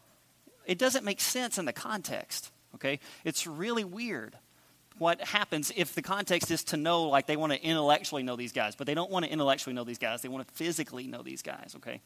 [0.67, 3.01] It doesn't make sense in the context, okay?
[3.25, 4.37] It's really weird
[4.99, 8.53] what happens if the context is to know, like they want to intellectually know these
[8.53, 10.23] guys, but they don't want to intellectually know these guys.
[10.23, 12.01] They want to physically know these guys, okay?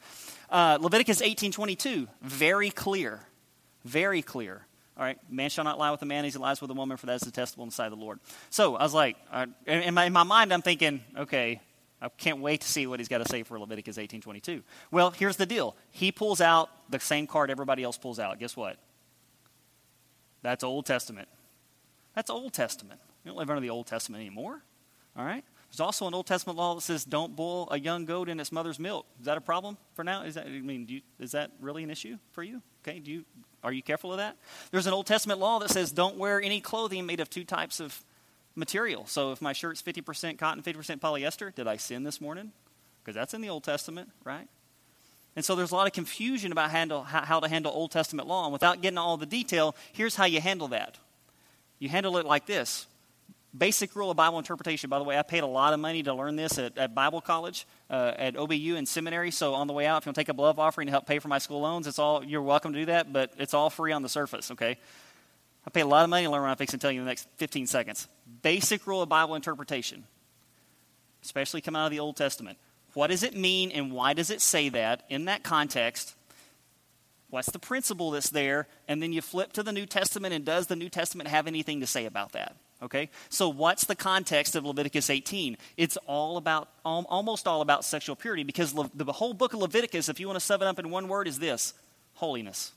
[0.50, 3.20] Uh, Leviticus 18.22, very clear,
[3.84, 4.66] very clear.
[4.96, 6.96] All right, man shall not lie with a man as he lies with a woman,
[6.96, 8.20] for that is detestable in the sight of the Lord.
[8.50, 9.16] So I was like,
[9.66, 11.60] in, my, in my mind, I'm thinking, okay,
[12.02, 14.62] I can't wait to see what he's got to say for Leviticus 18:22.
[14.90, 15.76] Well, here's the deal.
[15.92, 18.38] He pulls out the same card everybody else pulls out.
[18.38, 18.76] Guess what?
[20.42, 21.28] That's Old Testament.
[22.14, 23.00] That's Old Testament.
[23.24, 24.62] We don't live under the Old Testament anymore.
[25.16, 25.44] All right?
[25.70, 28.52] There's also an Old Testament law that says don't boil a young goat in its
[28.52, 29.06] mother's milk.
[29.20, 30.22] Is that a problem for now?
[30.22, 32.60] Is that I mean, you, is that really an issue for you?
[32.82, 33.24] Okay, do you
[33.62, 34.36] are you careful of that?
[34.70, 37.80] There's an Old Testament law that says don't wear any clothing made of two types
[37.80, 38.02] of
[38.54, 39.06] material.
[39.06, 42.52] So if my shirt's 50% cotton, 50% polyester, did I sin this morning?
[43.02, 44.48] Because that's in the Old Testament, right?
[45.34, 48.44] And so there's a lot of confusion about handle, how to handle Old Testament law.
[48.44, 50.98] And without getting all the detail, here's how you handle that.
[51.78, 52.86] You handle it like this
[53.56, 54.88] basic rule of Bible interpretation.
[54.88, 57.20] By the way, I paid a lot of money to learn this at, at Bible
[57.20, 59.30] college, uh, at OBU and seminary.
[59.30, 61.06] So on the way out, if you want to take a love offering to help
[61.06, 63.70] pay for my school loans, it's all you're welcome to do that, but it's all
[63.70, 64.50] free on the surface.
[64.50, 64.78] Okay.
[65.66, 67.04] I paid a lot of money to learn what I'm fixing to tell you in
[67.04, 68.08] the next 15 seconds.
[68.42, 70.04] Basic rule of Bible interpretation,
[71.22, 72.58] especially coming out of the Old Testament.
[72.94, 76.14] What does it mean and why does it say that in that context?
[77.30, 78.66] What's the principle that's there?
[78.88, 81.80] And then you flip to the New Testament, and does the New Testament have anything
[81.80, 82.56] to say about that?
[82.82, 83.10] Okay?
[83.28, 85.56] So, what's the context of Leviticus 18?
[85.76, 90.18] It's all about, almost all about sexual purity because the whole book of Leviticus, if
[90.18, 91.74] you want to sum it up in one word, is this
[92.14, 92.72] holiness.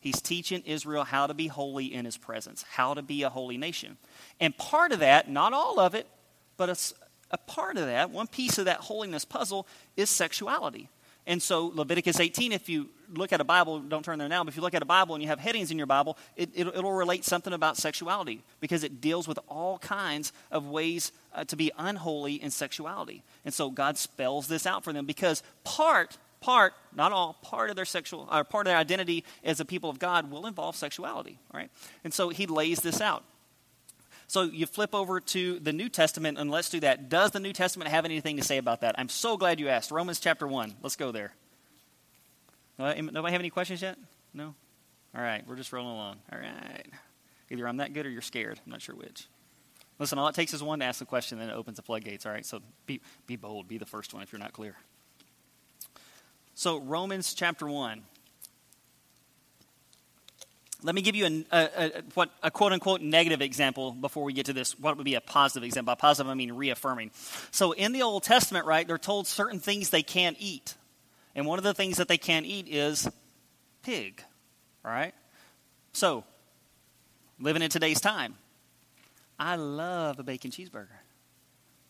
[0.00, 3.58] He's teaching Israel how to be holy in his presence, how to be a holy
[3.58, 3.96] nation.
[4.40, 6.06] And part of that, not all of it,
[6.56, 6.76] but a,
[7.30, 10.88] a part of that, one piece of that holiness puzzle is sexuality.
[11.28, 14.48] And so, Leviticus 18, if you look at a Bible, don't turn there now, but
[14.48, 16.90] if you look at a Bible and you have headings in your Bible, it, will
[16.90, 21.70] relate something about sexuality because it deals with all kinds of ways uh, to be
[21.76, 23.22] unholy in sexuality.
[23.44, 27.76] And so, God spells this out for them because part, part, not all, part of
[27.76, 31.38] their sexual, or part of their identity as a people of God will involve sexuality,
[31.52, 31.70] right?
[32.04, 33.22] And so, He lays this out.
[34.28, 37.08] So you flip over to the New Testament, and let's do that.
[37.08, 38.94] Does the New Testament have anything to say about that?
[38.98, 39.90] I'm so glad you asked.
[39.90, 40.74] Romans chapter 1.
[40.82, 41.32] Let's go there.
[42.78, 43.96] Uh, nobody have any questions yet?
[44.34, 44.54] No?
[45.16, 46.18] All right, we're just rolling along.
[46.30, 46.86] All right.
[47.50, 48.60] Either I'm that good or you're scared.
[48.64, 49.26] I'm not sure which.
[49.98, 52.26] Listen, all it takes is one to ask the question, then it opens the floodgates.
[52.26, 53.66] All right, so be, be bold.
[53.66, 54.76] Be the first one if you're not clear.
[56.54, 58.02] So, Romans chapter 1.
[60.82, 64.46] Let me give you a, a, what, a quote unquote negative example before we get
[64.46, 64.78] to this.
[64.78, 65.92] What would be a positive example?
[65.92, 67.10] By positive, I mean reaffirming.
[67.50, 70.76] So in the Old Testament, right, they're told certain things they can't eat.
[71.34, 73.08] And one of the things that they can't eat is
[73.82, 74.22] pig,
[74.84, 75.14] right?
[75.92, 76.24] So,
[77.40, 78.34] living in today's time,
[79.38, 80.88] I love a bacon cheeseburger.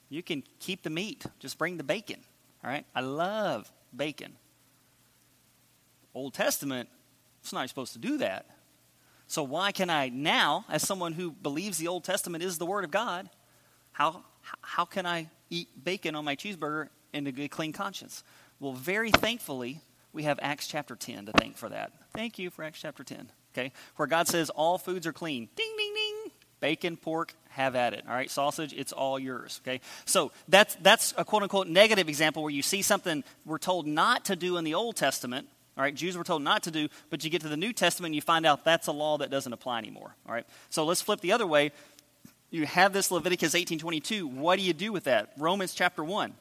[0.09, 2.21] You can keep the meat, just bring the bacon,
[2.65, 2.87] all right?
[2.95, 4.33] I love bacon.
[6.15, 6.89] Old Testament,
[7.43, 8.47] it's not supposed to do that.
[9.29, 12.85] So, why can I now, as someone who believes the Old Testament is the Word
[12.85, 13.29] of God,
[13.93, 14.25] how,
[14.63, 18.25] how can I eat bacon on my cheeseburger in a good, clean conscience?
[18.59, 19.83] Well, very thankfully,
[20.15, 21.93] we have Acts chapter 10 to thank for that.
[22.15, 23.73] Thank you for Acts chapter 10, okay?
[23.97, 25.49] Where God says all foods are clean.
[25.55, 26.33] Ding, ding, ding.
[26.61, 28.05] Bacon, pork, have at it.
[28.09, 29.61] All right, sausage, it's all yours.
[29.63, 33.87] Okay, so that's that's a quote unquote negative example where you see something we're told
[33.87, 36.89] not to do in the Old Testament, all right, Jews were told not to do,
[37.09, 39.31] but you get to the New Testament and you find out that's a law that
[39.31, 40.13] doesn't apply anymore.
[40.27, 41.71] All right, so let's flip the other way.
[42.51, 44.27] You have this Leviticus 18:22.
[44.27, 45.33] What do you do with that?
[45.39, 46.35] Romans chapter 1.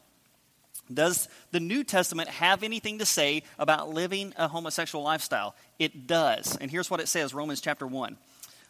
[0.92, 5.54] Does the New Testament have anything to say about living a homosexual lifestyle?
[5.78, 6.56] It does.
[6.56, 8.16] And here's what it says Romans chapter 1.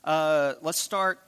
[0.05, 1.19] Uh, let's start.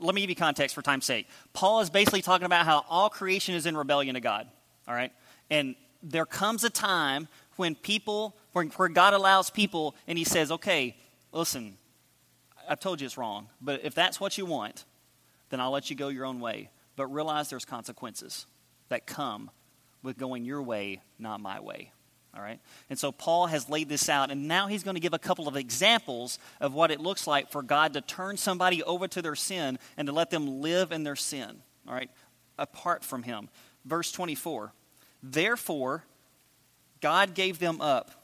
[0.00, 1.28] Let me give you context for time's sake.
[1.54, 4.48] Paul is basically talking about how all creation is in rebellion to God.
[4.86, 5.12] All right?
[5.48, 10.50] And there comes a time when people where, where God allows people and He says,
[10.52, 10.96] okay,
[11.32, 11.76] listen,
[12.68, 14.84] I've told you it's wrong, but if that's what you want,
[15.50, 16.70] then I'll let you go your own way.
[16.96, 18.46] But realize there's consequences
[18.88, 19.50] that come
[20.02, 21.92] with going your way, not my way.
[22.34, 22.60] All right?
[22.88, 25.48] And so Paul has laid this out, and now he's going to give a couple
[25.48, 29.34] of examples of what it looks like for God to turn somebody over to their
[29.34, 32.10] sin and to let them live in their sin, all right,
[32.58, 33.48] apart from him.
[33.84, 34.72] Verse 24
[35.22, 36.04] Therefore,
[37.00, 38.21] God gave them up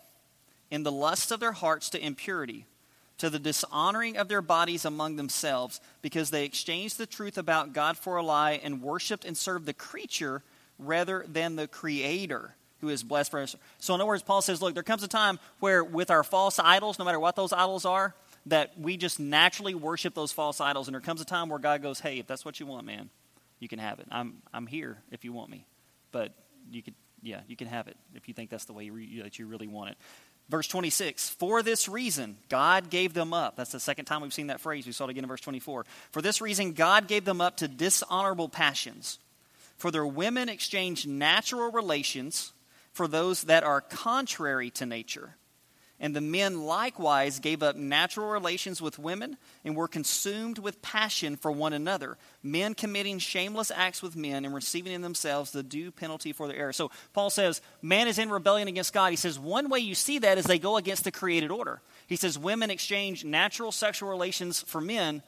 [0.71, 2.67] in the lust of their hearts to impurity,
[3.19, 7.97] to the dishonoring of their bodies among themselves, because they exchanged the truth about God
[7.97, 10.43] for a lie and worshiped and served the creature
[10.79, 13.51] rather than the Creator who is blessed forever.
[13.79, 16.59] So, in other words, Paul says, look, there comes a time where with our false
[16.59, 18.15] idols, no matter what those idols are,
[18.47, 20.87] that we just naturally worship those false idols.
[20.89, 23.11] And there comes a time where God goes, hey, if that's what you want, man,
[23.59, 24.07] you can have it.
[24.11, 25.67] I'm, I'm here if you want me.
[26.13, 26.33] But
[26.71, 29.39] you could, yeah, you can have it if you think that's the way you, that
[29.39, 29.97] you really want it.
[30.49, 33.57] Verse 26, for this reason, God gave them up.
[33.57, 34.87] That's the second time we've seen that phrase.
[34.87, 35.85] We saw it again in verse 24.
[36.11, 39.19] For this reason, God gave them up to dishonorable passions.
[39.77, 42.53] For their women exchanged natural relations
[42.93, 45.35] for those that are contrary to nature.
[46.01, 51.37] And the men likewise gave up natural relations with women and were consumed with passion
[51.37, 55.91] for one another, men committing shameless acts with men and receiving in themselves the due
[55.91, 56.73] penalty for their error.
[56.73, 59.11] So Paul says, man is in rebellion against God.
[59.11, 61.81] He says, one way you see that is they go against the created order.
[62.07, 65.23] He says, women exchange natural sexual relations for men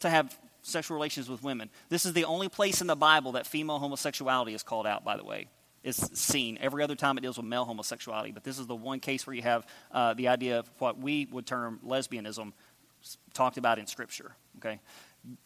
[0.00, 1.70] to have sexual relations with women.
[1.88, 5.16] This is the only place in the Bible that female homosexuality is called out, by
[5.16, 5.48] the way
[5.84, 6.58] is seen.
[6.60, 9.34] Every other time it deals with male homosexuality, but this is the one case where
[9.34, 12.52] you have uh, the idea of what we would term lesbianism
[13.34, 14.32] talked about in Scripture.
[14.58, 14.80] Okay,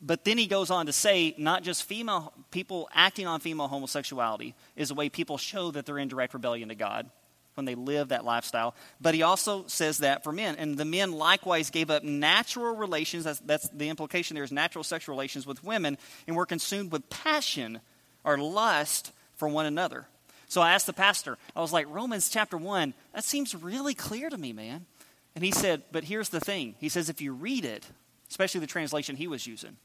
[0.00, 4.54] but then he goes on to say not just female people acting on female homosexuality
[4.74, 7.10] is a way people show that they're in direct rebellion to God
[7.56, 8.74] when they live that lifestyle.
[9.00, 10.56] But he also says that for men.
[10.56, 14.84] And the men likewise gave up natural relations, that's, that's the implication there is natural
[14.84, 17.80] sexual relations with women, and were consumed with passion
[18.24, 20.06] or lust for one another.
[20.48, 24.30] So I asked the pastor, I was like, Romans chapter 1, that seems really clear
[24.30, 24.86] to me, man.
[25.34, 26.76] And he said, but here's the thing.
[26.78, 27.84] He says, if you read it,
[28.30, 29.76] especially the translation he was using,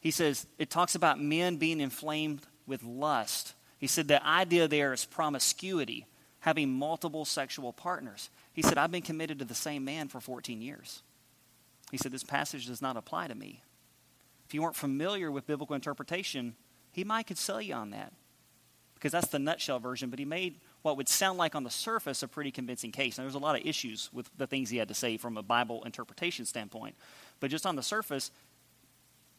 [0.00, 3.54] he says, it talks about men being inflamed with lust.
[3.78, 6.06] He said, the idea there is promiscuity,
[6.40, 8.30] having multiple sexual partners.
[8.52, 11.02] He said, I've been committed to the same man for 14 years.
[11.90, 13.62] He said, this passage does not apply to me.
[14.46, 16.56] If you weren't familiar with biblical interpretation,
[16.92, 18.12] he might could sell you on that
[18.98, 22.22] because that's the nutshell version, but he made what would sound like on the surface
[22.22, 23.16] a pretty convincing case.
[23.16, 25.42] And there's a lot of issues with the things he had to say from a
[25.42, 26.96] Bible interpretation standpoint.
[27.38, 28.32] But just on the surface,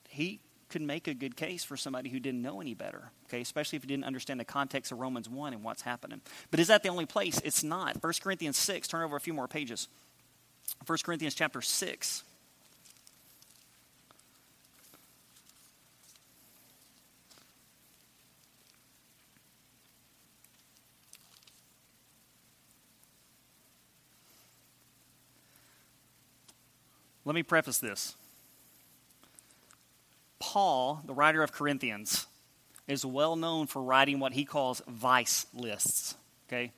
[0.08, 3.76] he could make a good case for somebody who didn't know any better, okay, especially
[3.76, 6.22] if you didn't understand the context of Romans 1 and what's happening.
[6.52, 7.41] But is that the only place?
[7.43, 8.02] It's not.
[8.02, 9.89] 1 Corinthians 6, turn over a few more pages.
[10.86, 12.24] 1 Corinthians chapter 6.
[27.25, 28.15] Let me preface this.
[30.39, 32.25] Paul, the writer of Corinthians,
[32.88, 36.15] is well known for writing what he calls vice lists.
[36.47, 36.71] Okay?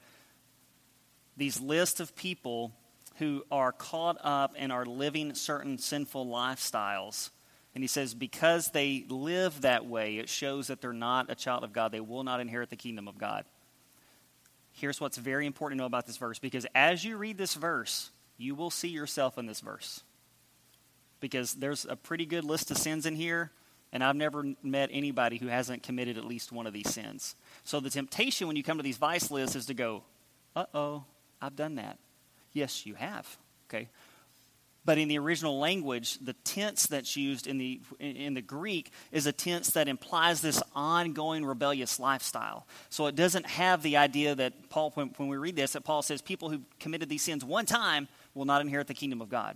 [1.38, 2.74] These lists of people
[3.18, 7.30] who are caught up and are living certain sinful lifestyles.
[7.74, 11.64] And he says, because they live that way, it shows that they're not a child
[11.64, 11.92] of God.
[11.92, 13.46] They will not inherit the kingdom of God.
[14.74, 18.10] Here's what's very important to know about this verse because as you read this verse,
[18.38, 20.02] you will see yourself in this verse
[21.22, 23.52] because there's a pretty good list of sins in here,
[23.94, 27.36] and I've never met anybody who hasn't committed at least one of these sins.
[27.64, 30.04] So the temptation when you come to these vice lists is to go,
[30.56, 31.06] uh oh,
[31.42, 31.98] I've done that.
[32.54, 33.38] Yes, you have.
[33.70, 33.88] Okay.
[34.84, 39.28] But in the original language, the tense that's used in the, in the Greek is
[39.28, 42.66] a tense that implies this ongoing rebellious lifestyle.
[42.90, 46.02] So it doesn't have the idea that Paul, when, when we read this, that Paul
[46.02, 49.56] says people who committed these sins one time will not inherit the kingdom of God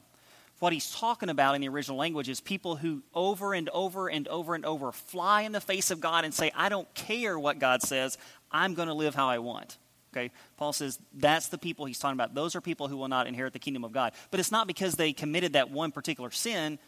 [0.60, 4.28] what he's talking about in the original language is people who over and over and
[4.28, 7.60] over and over fly in the face of God and say, I don't care what
[7.60, 8.18] God says,
[8.52, 9.78] I'm going to live how I want.
[10.14, 10.32] Okay?
[10.56, 12.34] Paul says that's the people he's talking about.
[12.34, 14.14] Those are people who will not inherit the kingdom of God.
[14.32, 16.80] But it's not because they committed that one particular sin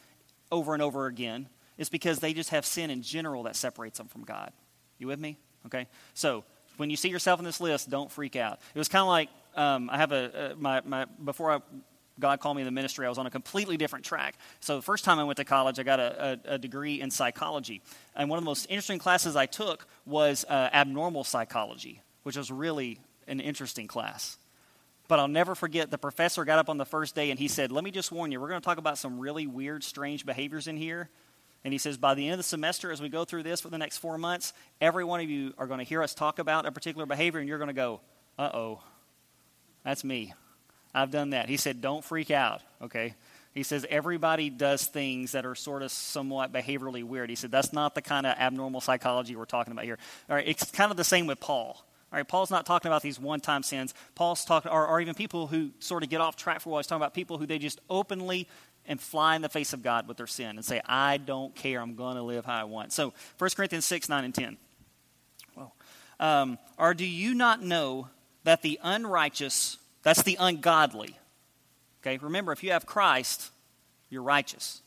[0.50, 1.50] over and over again.
[1.78, 4.54] It's because they just have sin in general that separates them from God.
[4.98, 5.38] You with me?
[5.66, 5.88] Okay?
[6.14, 6.46] So,
[6.78, 8.60] when you see yourself in this list, don't freak out.
[8.74, 11.60] It was kind of like um, I have a, uh, my, my, before I
[12.20, 14.36] God called me the ministry, I was on a completely different track.
[14.60, 17.12] So the first time I went to college, I got a, a, a degree in
[17.12, 17.82] psychology.
[18.16, 22.52] And one of the most interesting classes I took was uh, abnormal psychology, which was
[22.52, 24.38] really an interesting class.
[25.08, 27.72] But I'll never forget the professor got up on the first day and he said,
[27.72, 30.68] Let me just warn you, we're going to talk about some really weird, strange behaviors
[30.68, 31.10] in here.
[31.64, 33.70] And he says, By the end of the semester, as we go through this for
[33.70, 36.66] the next four months, every one of you are going to hear us talk about
[36.66, 38.02] a particular behavior and you're going to go,
[38.38, 38.84] Uh oh
[39.84, 40.34] That's me.
[40.94, 41.50] I've done that.
[41.50, 43.14] He said, don't freak out, okay?
[43.54, 47.30] He says, everybody does things that are sort of somewhat behaviorally weird.
[47.30, 49.98] He said, that's not the kind of abnormal psychology we're talking about here.
[50.30, 51.84] All right, it's kind of the same with Paul.
[52.12, 53.94] All right, Paul's not talking about these one time sins.
[54.16, 56.80] Paul's talking, or, or even people who sort of get off track for a while.
[56.80, 58.48] He's talking about people who they just openly
[58.88, 61.82] and fly in the face of God with their sin and say, I don't care.
[61.82, 62.94] I'm going to live how I want.
[62.94, 64.58] So, 1 Corinthians 6, 9, and 10.
[65.56, 65.76] Well,
[66.20, 68.08] um, or do you not know
[68.46, 69.78] that the unrighteous,
[70.08, 71.18] that's the ungodly,
[72.02, 72.18] okay?
[72.18, 73.52] Remember, if you have Christ,
[74.10, 74.82] you're righteous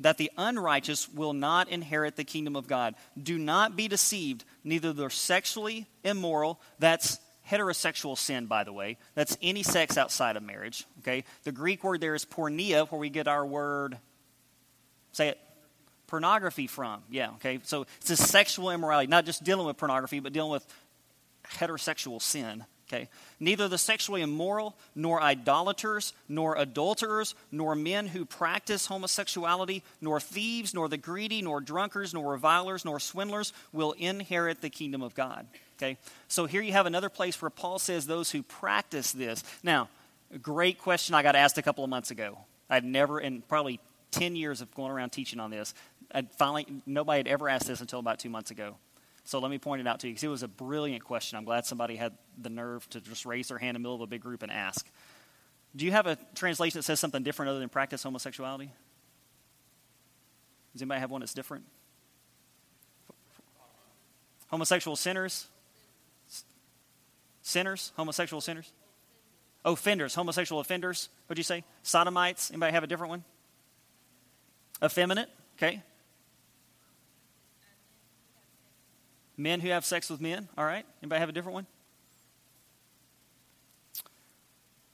[0.00, 2.94] that the unrighteous will not inherit the kingdom of God.
[3.20, 7.18] Do not be deceived, neither the sexually immoral, that's
[7.50, 11.24] heterosexual sin, by the way, that's any sex outside of marriage, okay?
[11.44, 13.98] The Greek word there is porneia, where we get our word,
[15.10, 15.38] say it,
[16.06, 17.02] pornography from.
[17.10, 17.58] Yeah, okay?
[17.64, 20.66] So it's a sexual immorality, not just dealing with pornography, but dealing with
[21.54, 22.64] heterosexual sin.
[22.88, 23.08] Okay?
[23.38, 30.72] Neither the sexually immoral, nor idolaters, nor adulterers, nor men who practice homosexuality, nor thieves,
[30.72, 35.46] nor the greedy, nor drunkards, nor revilers, nor swindlers will inherit the kingdom of God.
[35.76, 35.98] Okay?
[36.28, 39.44] So here you have another place where Paul says those who practice this.
[39.62, 39.88] Now,
[40.40, 42.38] great question I got asked a couple of months ago.
[42.70, 43.80] I'd never, in probably
[44.12, 45.74] 10 years of going around teaching on this,
[46.12, 48.76] I'd finally, nobody had ever asked this until about two months ago.
[49.28, 51.36] So let me point it out to you because it was a brilliant question.
[51.36, 54.00] I'm glad somebody had the nerve to just raise their hand in the middle of
[54.00, 54.90] a big group and ask.
[55.76, 58.70] Do you have a translation that says something different other than practice homosexuality?
[60.72, 61.66] Does anybody have one that's different?
[64.46, 65.46] Homosexual sinners?
[67.42, 67.92] Sinners?
[67.96, 68.72] Homosexual sinners?
[69.62, 71.10] Offenders, homosexual offenders.
[71.26, 71.64] What'd you say?
[71.82, 72.50] Sodomites.
[72.50, 73.24] Anybody have a different one?
[74.82, 75.28] Effeminate.
[75.58, 75.82] Okay.
[79.38, 80.48] Men who have sex with men.
[80.58, 80.84] All right.
[81.00, 81.66] Anybody have a different one?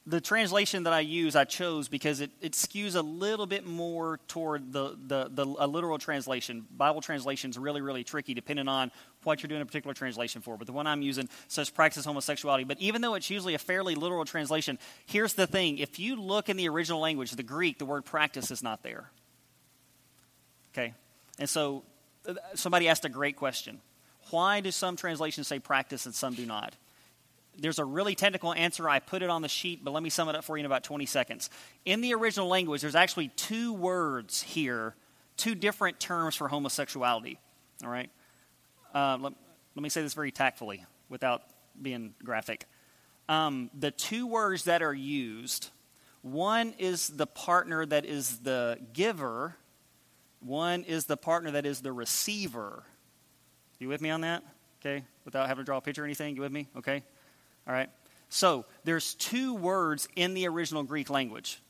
[0.07, 4.21] the translation that I use, I chose because it, it skews a little bit more
[4.29, 6.67] toward the, the, the a literal translation.
[6.77, 8.91] Bible translation is really, really tricky depending on
[9.23, 10.59] what you're doing a particular translation for.
[10.59, 12.65] But the one I'm using says practice homosexuality.
[12.65, 15.79] But even though it's usually a fairly literal translation, here's the thing.
[15.79, 19.11] If you look in the original language, the Greek, the word practice is not there.
[20.75, 20.93] Okay?
[21.39, 21.83] And so
[22.29, 23.81] uh, somebody asked a great question.
[24.35, 26.75] Why do some translations say practice and some do not?
[27.57, 28.89] There's a really technical answer.
[28.89, 30.67] I put it on the sheet, but let me sum it up for you in
[30.67, 31.51] about 20 seconds.
[31.85, 34.97] In the original language, there's actually two words here,
[35.37, 37.39] two different terms for homosexuality.
[37.85, 38.11] All right?
[38.93, 39.35] Uh, let,
[39.77, 41.43] let, me say this very tactfully without
[41.81, 42.67] being graphic.
[43.29, 45.71] Um, the two words that are used
[46.23, 49.55] one is the partner that is the giver,
[50.41, 52.83] one is the partner that is the receiver.
[53.85, 54.43] You with me on that?
[54.81, 55.05] Okay?
[55.27, 56.35] Without having to draw a picture or anything?
[56.35, 56.69] You with me?
[56.75, 57.03] Okay?
[57.69, 57.91] All right?
[58.31, 61.61] So there's two words in the original Greek language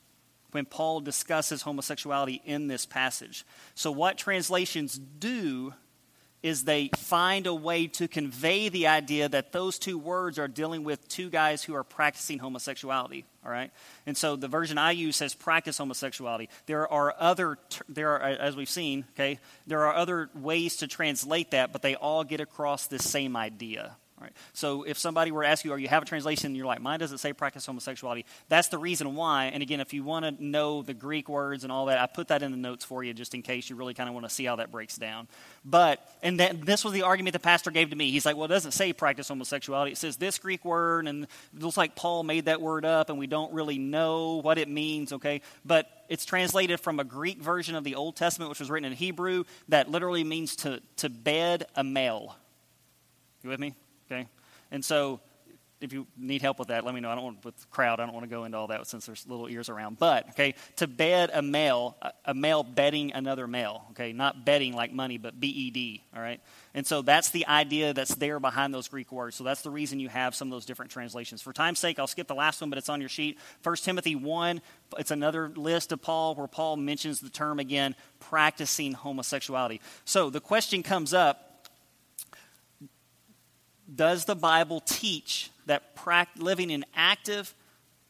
[0.53, 3.45] when Paul discusses homosexuality in this passage.
[3.75, 5.75] So what translations do
[6.45, 10.85] is they find a way to convey the idea that those two words are dealing
[10.85, 13.71] with two guys who are practicing homosexuality all right?
[14.07, 16.49] And so the version i use says practice homosexuality.
[16.67, 21.51] There are other there are as we've seen okay there are other ways to translate
[21.51, 24.33] that but they all get across this same idea Right.
[24.55, 26.81] So if somebody were to ask you, or you have a translation, and you're like,
[26.81, 29.51] mine doesn't say practice homosexuality, that's the reason why.
[29.53, 32.29] And again, if you want to know the Greek words and all that, I put
[32.29, 34.31] that in the notes for you just in case you really kind of want to
[34.35, 35.29] see how that breaks down.
[35.63, 38.11] But, and this was the argument the pastor gave to me.
[38.13, 39.93] He's like, well, it doesn't say practice homosexuality.
[39.93, 43.19] It says this Greek word, and it looks like Paul made that word up, and
[43.19, 45.43] we don't really know what it means, okay?
[45.67, 48.97] But it's translated from a Greek version of the Old Testament, which was written in
[48.97, 52.37] Hebrew, that literally means to, to bed a male.
[53.43, 53.75] You with me?
[54.11, 54.27] Okay?
[54.71, 55.21] And so
[55.81, 57.11] if you need help with that, let me know.
[57.11, 58.01] I don't want with crowd.
[58.01, 59.99] I don't want to go into all that since there's little ears around.
[59.99, 63.85] But okay, to bed a male, a male betting another male.
[63.91, 66.03] Okay, not betting like money, but B E D.
[66.17, 66.41] All right,
[66.73, 69.37] and so that's the idea that's there behind those Greek words.
[69.37, 71.43] So that's the reason you have some of those different translations.
[71.43, 73.39] For time's sake, I'll skip the last one, but it's on your sheet.
[73.61, 74.63] First Timothy one.
[74.97, 79.81] It's another list of Paul where Paul mentions the term again, practicing homosexuality.
[80.05, 81.51] So the question comes up
[83.93, 85.83] does the Bible teach that
[86.37, 87.55] living an active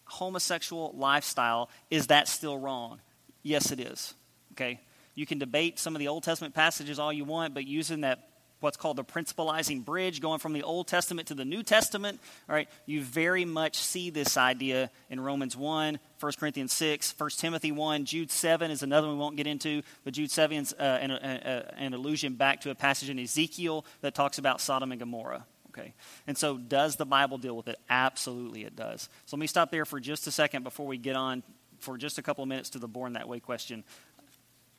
[0.05, 3.01] homosexual lifestyle is that still wrong?
[3.43, 4.14] Yes, it is.
[4.53, 4.81] Okay,
[5.14, 8.29] you can debate some of the Old Testament passages all you want, but using that
[8.61, 12.18] what's called the principalizing bridge, going from the Old Testament to the New Testament,
[12.49, 17.31] all right, you very much see this idea in Romans 1, 1 Corinthians 6, 1
[17.37, 20.72] Timothy 1, Jude 7 is another one we won't get into, but Jude 7 is
[20.72, 24.93] uh, an, uh, an allusion back to a passage in Ezekiel that talks about Sodom
[24.93, 25.45] and Gomorrah.
[25.77, 25.93] Okay.
[26.27, 27.79] And so, does the Bible deal with it?
[27.91, 29.09] Absolutely, it does.
[29.27, 31.43] So, let me stop there for just a second before we get on
[31.81, 33.83] for just a couple of minutes to the born that way question.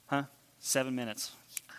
[0.08, 0.24] Huh?
[0.60, 1.32] Seven minutes.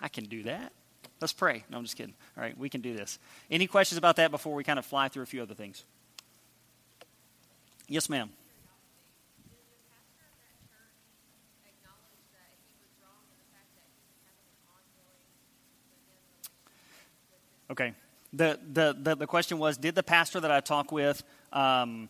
[0.02, 0.72] I can do that.
[1.20, 1.64] Let's pray.
[1.70, 2.14] No, I'm just kidding.
[2.36, 3.18] All right, we can do this.
[3.50, 5.84] Any questions about that before we kind of fly through a few other things?
[7.88, 8.28] Yes, ma'am.
[17.70, 17.94] Okay.
[18.32, 21.22] The, the, the, the, question was Did the pastor that I talked with
[21.52, 22.08] um,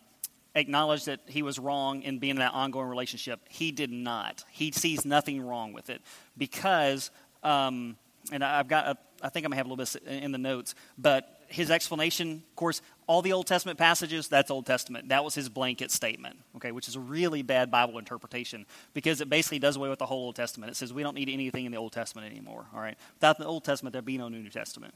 [0.55, 3.39] acknowledge that he was wrong in being in that ongoing relationship?
[3.49, 4.43] He did not.
[4.51, 6.01] He sees nothing wrong with it
[6.37, 7.11] because,
[7.43, 7.97] um,
[8.31, 10.37] and I've got, a, I think I'm going to have a little bit in the
[10.37, 15.09] notes, but his explanation, of course, all the Old Testament passages, that's Old Testament.
[15.09, 19.29] That was his blanket statement, okay, which is a really bad Bible interpretation because it
[19.29, 20.71] basically does away with the whole Old Testament.
[20.71, 22.97] It says we don't need anything in the Old Testament anymore, all right?
[23.15, 24.93] Without the Old Testament, there'd be no New Testament.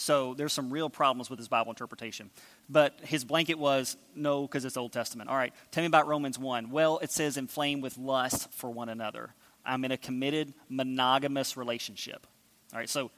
[0.00, 2.30] So there's some real problems with his Bible interpretation.
[2.68, 5.28] But his blanket was no, because it's Old Testament.
[5.28, 6.70] All right, tell me about Romans 1.
[6.70, 9.34] Well, it says, inflame with lust for one another.
[9.66, 12.28] I'm in a committed, monogamous relationship.
[12.72, 13.10] All right, so.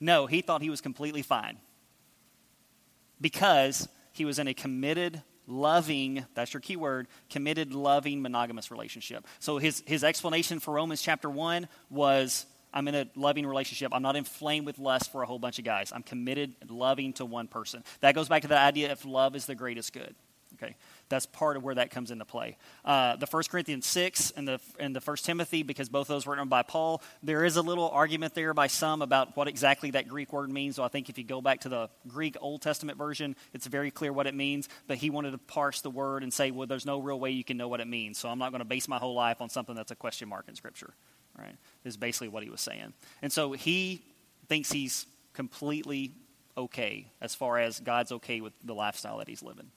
[0.00, 1.58] No, he thought he was completely fine
[3.20, 9.26] because he was in a committed, loving, that's your key word, committed, loving, monogamous relationship.
[9.38, 13.92] So his, his explanation for Romans chapter 1 was I'm in a loving relationship.
[13.92, 15.92] I'm not inflamed with lust for a whole bunch of guys.
[15.92, 17.82] I'm committed, loving to one person.
[18.00, 20.14] That goes back to the idea if love is the greatest good.
[20.54, 20.76] Okay,
[21.10, 22.56] that's part of where that comes into play.
[22.84, 26.32] Uh, the 1 Corinthians 6 and the, and the 1 Timothy, because both those were
[26.32, 30.08] written by Paul, there is a little argument there by some about what exactly that
[30.08, 30.76] Greek word means.
[30.76, 33.90] So I think if you go back to the Greek Old Testament version, it's very
[33.90, 34.68] clear what it means.
[34.86, 37.44] But he wanted to parse the word and say, well, there's no real way you
[37.44, 38.16] can know what it means.
[38.18, 40.46] So I'm not going to base my whole life on something that's a question mark
[40.48, 40.94] in Scripture.
[41.36, 41.56] Right?
[41.84, 42.92] Is basically what he was saying.
[43.20, 44.04] And so he
[44.48, 46.12] thinks he's completely
[46.56, 49.70] okay as far as God's okay with the lifestyle that he's living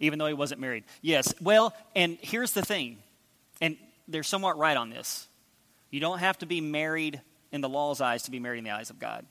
[0.00, 0.84] even though he wasn't married.
[1.02, 2.98] Yes, well, and here's the thing,
[3.60, 3.76] and
[4.08, 5.28] they're somewhat right on this.
[5.90, 7.20] You don't have to be married
[7.52, 9.24] in the law's eyes to be married in the eyes of God.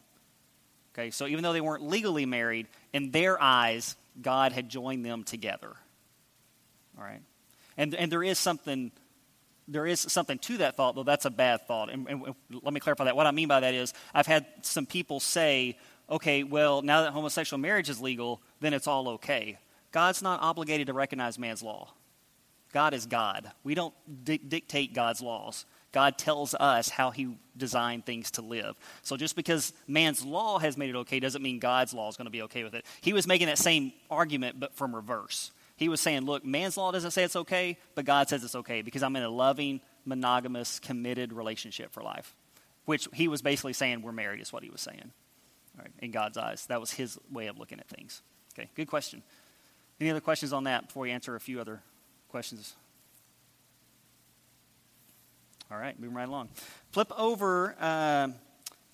[0.94, 5.24] Okay, so even though they weren't legally married, in their eyes, God had joined them
[5.24, 5.72] together.
[6.98, 7.22] All right?
[7.78, 8.92] And, and there is something
[9.70, 11.92] there is something to that thought, though that's a bad thought.
[11.92, 13.16] And, and, let me clarify that.
[13.16, 15.78] What I mean by that is, I've had some people say,
[16.10, 19.60] okay, well, now that homosexual marriage is legal, then it's all okay.
[19.92, 21.94] God's not obligated to recognize man's law.
[22.72, 23.52] God is God.
[23.64, 25.66] We don't di- dictate God's laws.
[25.92, 28.78] God tells us how he designed things to live.
[29.02, 32.28] So just because man's law has made it okay doesn't mean God's law is going
[32.28, 32.86] to be okay with it.
[33.02, 35.52] He was making that same argument, but from reverse.
[35.78, 38.82] He was saying, look, man's law doesn't say it's okay, but God says it's okay
[38.82, 42.36] because I'm in a loving, monogamous, committed relationship for life.
[42.86, 45.12] Which he was basically saying we're married, is what he was saying.
[45.78, 46.66] Right, in God's eyes.
[46.66, 48.22] That was his way of looking at things.
[48.54, 49.24] Okay, good question.
[50.00, 51.82] Any other questions on that before we answer a few other
[52.30, 52.74] questions?
[55.72, 56.50] All right, moving right along.
[56.92, 58.30] Flip over uh,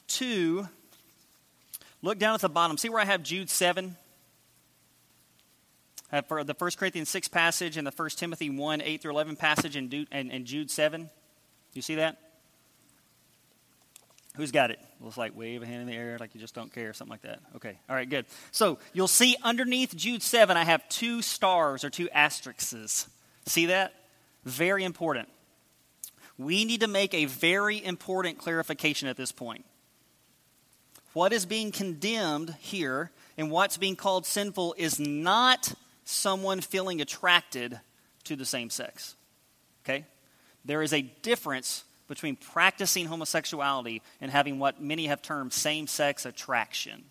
[0.07, 0.67] to,
[2.01, 2.77] look down at the bottom.
[2.77, 3.95] See where I have Jude 7?
[6.11, 9.11] I have for the 1 Corinthians 6 passage and the 1 Timothy 1 8 through
[9.11, 11.09] 11 passage and, and Jude 7.
[11.73, 12.17] You see that?
[14.35, 14.79] Who's got it?
[14.99, 17.21] Looks like wave a hand in the air like you just don't care, something like
[17.21, 17.39] that.
[17.55, 18.25] Okay, all right, good.
[18.51, 23.07] So you'll see underneath Jude 7, I have two stars or two asterisks.
[23.45, 23.93] See that?
[24.43, 25.29] Very important.
[26.37, 29.63] We need to make a very important clarification at this point.
[31.13, 35.73] What is being condemned here and what's being called sinful is not
[36.03, 37.79] someone feeling attracted
[38.25, 39.15] to the same sex.
[39.85, 40.03] Okay?
[40.65, 46.25] There is a difference between practicing homosexuality and having what many have termed same sex
[46.25, 47.03] attraction.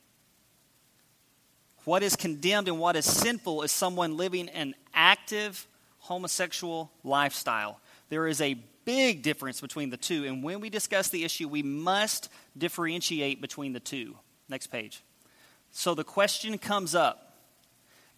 [1.85, 5.67] What is condemned and what is sinful is someone living an active
[5.99, 7.81] homosexual lifestyle.
[8.09, 11.63] There is a big difference between the two, and when we discuss the issue, we
[11.63, 14.17] must differentiate between the two.
[14.49, 15.03] Next page.
[15.71, 17.35] So the question comes up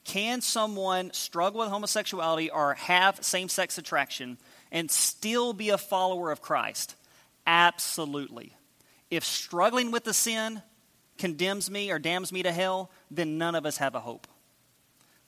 [0.04, 4.38] Can someone struggle with homosexuality or have same sex attraction
[4.70, 6.94] and still be a follower of Christ?
[7.46, 8.52] Absolutely.
[9.10, 10.62] If struggling with the sin
[11.18, 14.26] condemns me or damns me to hell, then none of us have a hope.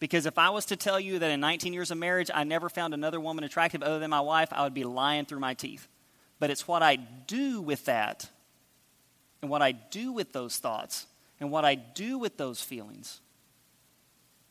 [0.00, 2.68] Because if I was to tell you that in 19 years of marriage I never
[2.68, 5.88] found another woman attractive other than my wife, I would be lying through my teeth.
[6.38, 8.28] But it's what I do with that,
[9.42, 11.06] and what I do with those thoughts,
[11.40, 13.20] and what I do with those feelings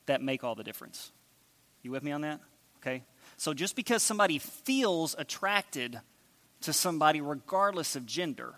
[0.06, 1.12] that make all the difference.
[1.82, 2.42] You with me on that?
[2.78, 3.04] Okay?
[3.38, 6.02] So just because somebody feels attracted
[6.62, 8.56] to somebody, regardless of gender,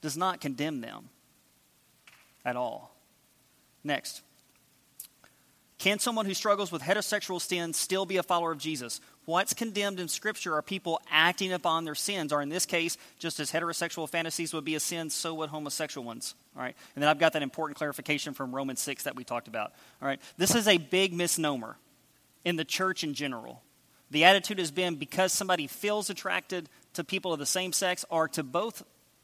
[0.00, 1.08] does not condemn them
[2.44, 2.94] at all.
[3.84, 4.22] Next.
[5.78, 9.00] Can someone who struggles with heterosexual sin still be a follower of Jesus?
[9.26, 13.38] What's condemned in Scripture are people acting upon their sins, or in this case, just
[13.40, 16.34] as heterosexual fantasies would be a sin, so would homosexual ones.
[16.56, 19.48] All right, and then I've got that important clarification from Romans six that we talked
[19.48, 19.72] about.
[20.00, 21.76] All right, this is a big misnomer
[22.44, 23.62] in the church in general.
[24.10, 28.28] The attitude has been because somebody feels attracted to people of the same sex or
[28.28, 28.82] to both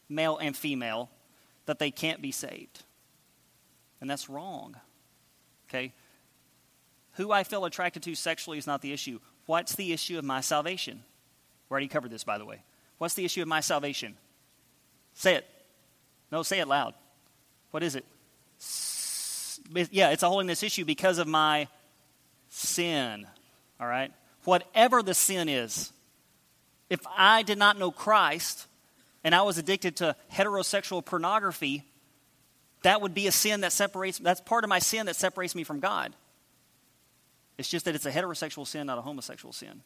[0.09, 1.09] male and female,
[1.67, 2.83] that they can't be saved.
[4.01, 4.77] And that's wrong.
[5.69, 5.93] Okay?
[7.13, 9.21] Who I feel attracted to sexually is not the issue.
[9.47, 11.03] What's the issue of my salvation?
[11.69, 12.63] We already covered this, by the way.
[12.99, 14.17] What's the issue of my salvation?
[15.15, 15.47] Say it.
[16.31, 16.95] No, say it loud.
[17.71, 18.05] What is it?
[19.91, 21.69] Yeah, it's a holiness issue because of my
[22.51, 23.27] sin.
[23.81, 24.13] All right?
[24.45, 25.93] Whatever the sin is,
[26.91, 28.67] if I did not know Christ
[29.25, 31.85] and I was addicted to heterosexual pornography,
[32.83, 35.65] that would be a sin that separates, that's part of my sin that separates me
[35.65, 36.15] from God.
[37.59, 39.83] It's just that it's a heterosexual sin, not a homosexual sin.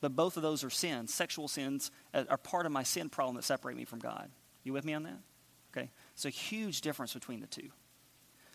[0.00, 1.14] But both of those are sins.
[1.14, 4.30] Sexual sins are part of my sin problem that separate me from God.
[4.64, 5.18] You with me on that?
[5.74, 5.90] Okay.
[6.14, 7.70] It's a huge difference between the two.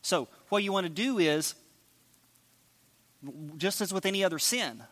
[0.01, 1.55] So, what you want to do is,
[3.57, 4.83] just as with any other sin,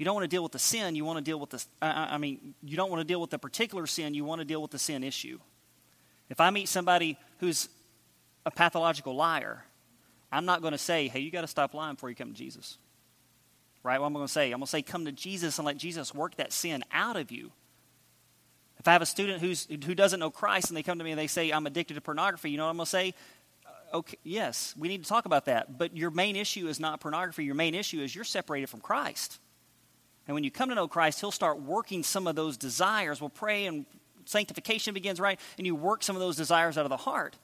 [0.00, 2.16] you don't want to deal with the sin, you want to deal with the, I
[2.16, 4.70] mean, you don't want to deal with the particular sin, you want to deal with
[4.70, 5.38] the sin issue.
[6.30, 7.68] If I meet somebody who's
[8.46, 9.62] a pathological liar,
[10.32, 12.34] I'm not going to say, hey, you got to stop lying before you come to
[12.34, 12.78] Jesus.
[13.82, 14.00] Right?
[14.00, 14.46] What am I going to say?
[14.46, 17.30] I'm going to say, come to Jesus and let Jesus work that sin out of
[17.30, 17.52] you.
[18.78, 21.10] If I have a student who's, who doesn't know Christ and they come to me
[21.10, 23.14] and they say, I'm addicted to pornography, you know what I'm going to say?
[23.66, 25.76] Uh, okay, yes, we need to talk about that.
[25.76, 27.44] But your main issue is not pornography.
[27.44, 29.38] Your main issue is you're separated from Christ.
[30.30, 33.20] And when you come to know Christ, He'll start working some of those desires.
[33.20, 33.84] We'll pray and
[34.24, 35.40] sanctification begins, right?
[35.58, 37.36] And you work some of those desires out of the heart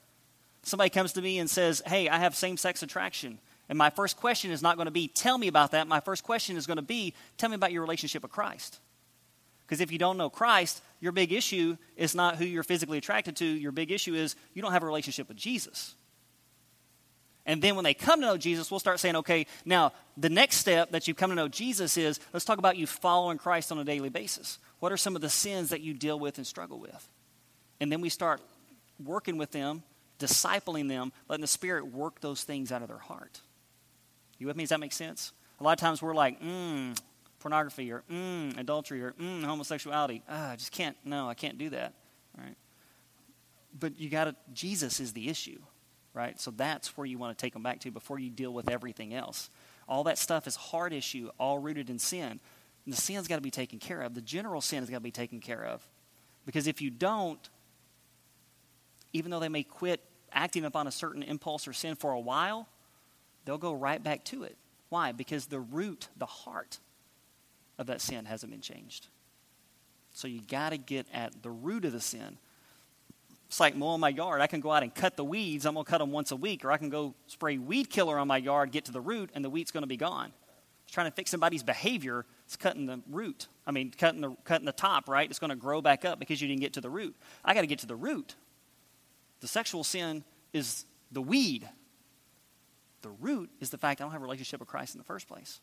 [0.67, 3.39] somebody comes to me and says, Hey, I have same sex attraction.
[3.69, 5.89] And my first question is not going to be, Tell me about that.
[5.89, 8.81] My first question is going to be, Tell me about your relationship with Christ.
[9.65, 13.37] Because if you don't know Christ, your big issue is not who you're physically attracted
[13.37, 13.45] to.
[13.45, 15.95] Your big issue is you don't have a relationship with Jesus.
[17.47, 20.57] And then when they come to know Jesus, we'll start saying, okay, now the next
[20.57, 23.79] step that you come to know Jesus is let's talk about you following Christ on
[23.79, 24.59] a daily basis.
[24.81, 27.09] What are some of the sins that you deal with and struggle with?
[27.81, 28.41] And then we start
[28.99, 29.83] working with them
[30.19, 33.41] discipling them, letting the Spirit work those things out of their heart.
[34.39, 34.65] You with me?
[34.65, 35.33] Does that make sense?
[35.61, 36.99] A lot of times we're like, mm,
[37.41, 40.23] pornography or mm, adultery or mm, homosexuality.
[40.29, 41.95] Ah, I just can't, no, I can't do that.
[42.37, 42.57] Right?
[43.79, 45.61] But you got to, Jesus is the issue,
[46.17, 46.41] right?
[46.41, 49.13] So that's where you want to take them back to before you deal with everything
[49.13, 49.51] else.
[49.87, 52.41] All that stuff is hard issue, all rooted in sin.
[52.87, 54.15] And the sin's got to be taken care of.
[54.15, 55.87] The general sin has got to be taken care of.
[56.47, 57.49] Because if you don't,
[59.13, 60.01] even though they may quit
[60.33, 62.67] acting upon a certain impulse or sin for a while,
[63.45, 64.57] they'll go right back to it.
[64.89, 65.13] Why?
[65.13, 66.79] Because the root, the heart
[67.79, 69.09] of that sin hasn't been changed.
[70.13, 72.39] So you got to get at the root of the sin.
[73.49, 74.41] It's like mowing my yard.
[74.41, 75.67] I can go out and cut the weeds.
[75.67, 76.65] I'm going to cut them once a week.
[76.65, 79.45] Or I can go spray weed killer on my yard, get to the root, and
[79.45, 80.33] the weed's going to be gone.
[80.85, 82.27] It's trying to fix somebody's behavior.
[82.45, 83.47] It's cutting the root.
[83.67, 85.29] I mean, cutting the, cutting the top, right?
[85.29, 87.15] It's going to grow back up because you didn't get to the root.
[87.45, 88.35] I got to get to the root.
[89.41, 91.69] The sexual sin is the weed.
[93.03, 95.29] The root is the fact I don't have a relationship with Christ in the first
[95.29, 95.61] place.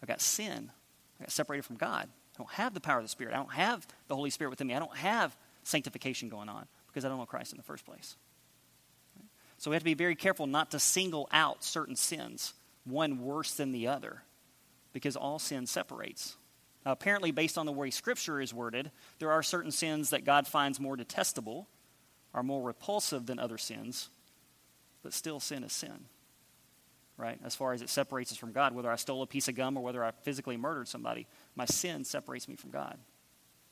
[0.00, 0.70] I've got sin.
[1.18, 2.08] I got separated from God.
[2.08, 3.34] I don't have the power of the Spirit.
[3.34, 4.74] I don't have the Holy Spirit within me.
[4.74, 8.16] I don't have sanctification going on because I don't know Christ in the first place.
[9.58, 13.54] So we have to be very careful not to single out certain sins, one worse
[13.54, 14.22] than the other,
[14.92, 16.36] because all sin separates.
[16.84, 20.46] Now, apparently, based on the way Scripture is worded, there are certain sins that God
[20.46, 21.68] finds more detestable
[22.34, 24.08] are more repulsive than other sins,
[25.02, 26.06] but still sin is sin.
[27.16, 27.38] Right?
[27.44, 29.76] As far as it separates us from God, whether I stole a piece of gum
[29.76, 32.98] or whether I physically murdered somebody, my sin separates me from God.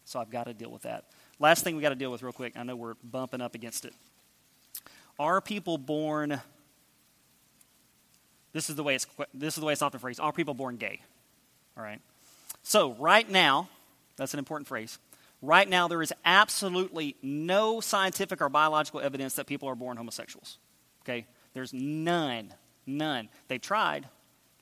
[0.04, 1.04] So I've got to deal with that.
[1.38, 2.54] Last thing we got to deal with, real quick.
[2.56, 3.94] I know we're bumping up against it.
[5.18, 6.40] Are people born?
[8.52, 9.06] This is the way it's.
[9.34, 10.20] This is the way it's often phrased.
[10.20, 11.00] Are people born gay?
[11.76, 12.00] All right.
[12.62, 13.68] So right now,
[14.16, 14.98] that's an important phrase.
[15.40, 20.58] Right now, there is absolutely no scientific or biological evidence that people are born homosexuals.
[21.04, 21.26] Okay?
[21.54, 22.52] There's none.
[22.86, 23.28] None.
[23.46, 24.08] They've tried.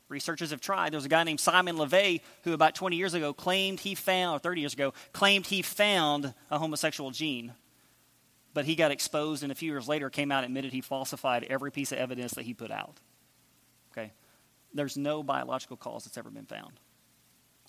[0.08, 0.92] Researchers have tried.
[0.92, 4.36] There was a guy named Simon LeVay who, about 20 years ago, claimed he found,
[4.36, 7.52] or 30 years ago, claimed he found a homosexual gene.
[8.54, 11.44] But he got exposed, and a few years later came out and admitted he falsified
[11.44, 13.00] every piece of evidence that he put out.
[13.92, 14.12] Okay?
[14.72, 16.78] There's no biological cause that's ever been found.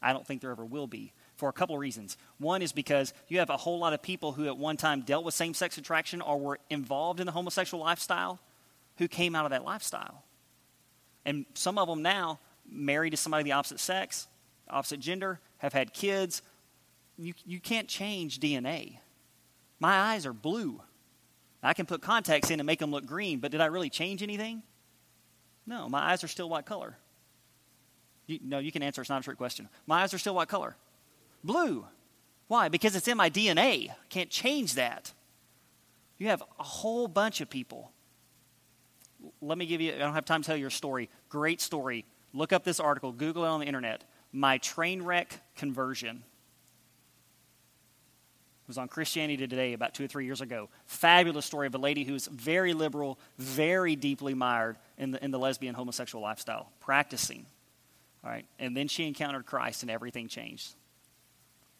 [0.01, 2.17] I don't think there ever will be for a couple of reasons.
[2.37, 5.25] One is because you have a whole lot of people who at one time dealt
[5.25, 8.39] with same sex attraction or were involved in the homosexual lifestyle
[8.97, 10.23] who came out of that lifestyle.
[11.27, 14.27] And some of them now, married to somebody of the opposite sex,
[14.69, 16.41] opposite gender, have had kids.
[17.17, 18.99] You, you can't change DNA.
[19.77, 20.81] My eyes are blue.
[21.61, 24.23] I can put contacts in and make them look green, but did I really change
[24.23, 24.63] anything?
[25.65, 26.95] No, my eyes are still what color?
[28.25, 29.01] You, no, you can answer.
[29.01, 29.67] It's not a trick question.
[29.85, 30.77] My eyes are still what color?
[31.43, 31.85] Blue.
[32.47, 32.69] Why?
[32.69, 33.89] Because it's in my DNA.
[34.07, 35.11] Can't change that.
[36.19, 37.91] You have a whole bunch of people.
[39.41, 41.09] Let me give you, I don't have time to tell you your story.
[41.29, 42.05] Great story.
[42.33, 44.03] Look up this article, Google it on the internet.
[44.31, 46.23] My train wreck conversion
[48.67, 50.67] It was on Christianity Today about two or three years ago.
[50.85, 55.39] Fabulous story of a lady who's very liberal, very deeply mired in the, in the
[55.39, 57.45] lesbian homosexual lifestyle, practicing.
[58.25, 60.75] All right, and then she encountered Christ and everything changed.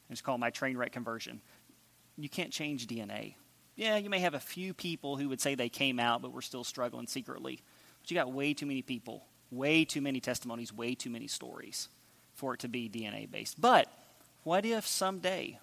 [0.10, 1.42] It's called my train wreck conversion.
[2.18, 3.36] You can't change DNA.
[3.78, 6.41] Yeah, you may have a few people who would say they came out, but we're
[6.41, 7.61] still struggling secretly.
[8.01, 11.88] But you got way too many people, way too many testimonies, way too many stories
[12.34, 13.61] for it to be DNA based.
[13.61, 13.88] But
[14.43, 15.59] what if someday,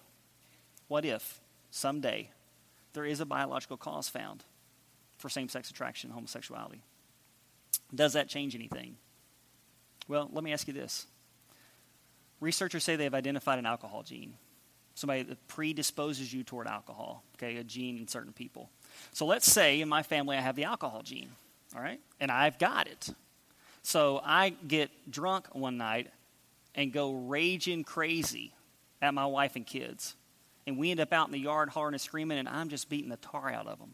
[0.87, 1.41] what if
[1.71, 2.29] someday
[2.93, 4.45] there is a biological cause found
[5.17, 6.81] for same sex attraction, homosexuality?
[7.93, 8.95] Does that change anything?
[10.07, 11.05] Well, let me ask you this.
[12.39, 14.35] Researchers say they've identified an alcohol gene,
[14.95, 18.69] somebody that predisposes you toward alcohol, okay, a gene in certain people.
[19.11, 21.29] So let's say in my family I have the alcohol gene,
[21.75, 23.09] all right, and I've got it.
[23.83, 26.09] So I get drunk one night
[26.73, 28.53] and go raging crazy
[29.01, 30.15] at my wife and kids
[30.67, 33.09] and we end up out in the yard hollering and screaming, and I'm just beating
[33.09, 33.93] the tar out of them.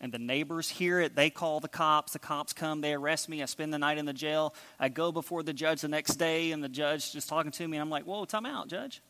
[0.00, 1.14] And the neighbors hear it.
[1.14, 2.12] They call the cops.
[2.12, 2.80] The cops come.
[2.80, 3.40] They arrest me.
[3.40, 4.52] I spend the night in the jail.
[4.80, 7.76] I go before the judge the next day, and the judge just talking to me.
[7.76, 9.00] And I'm like, whoa, time out, judge.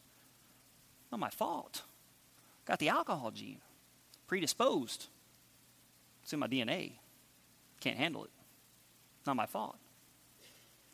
[1.12, 1.82] Not my fault.
[2.64, 3.60] Got the alcohol gene.
[4.26, 5.08] Predisposed.
[6.22, 6.92] It's in my DNA.
[7.80, 8.30] Can't handle it.
[9.26, 9.76] Not my fault.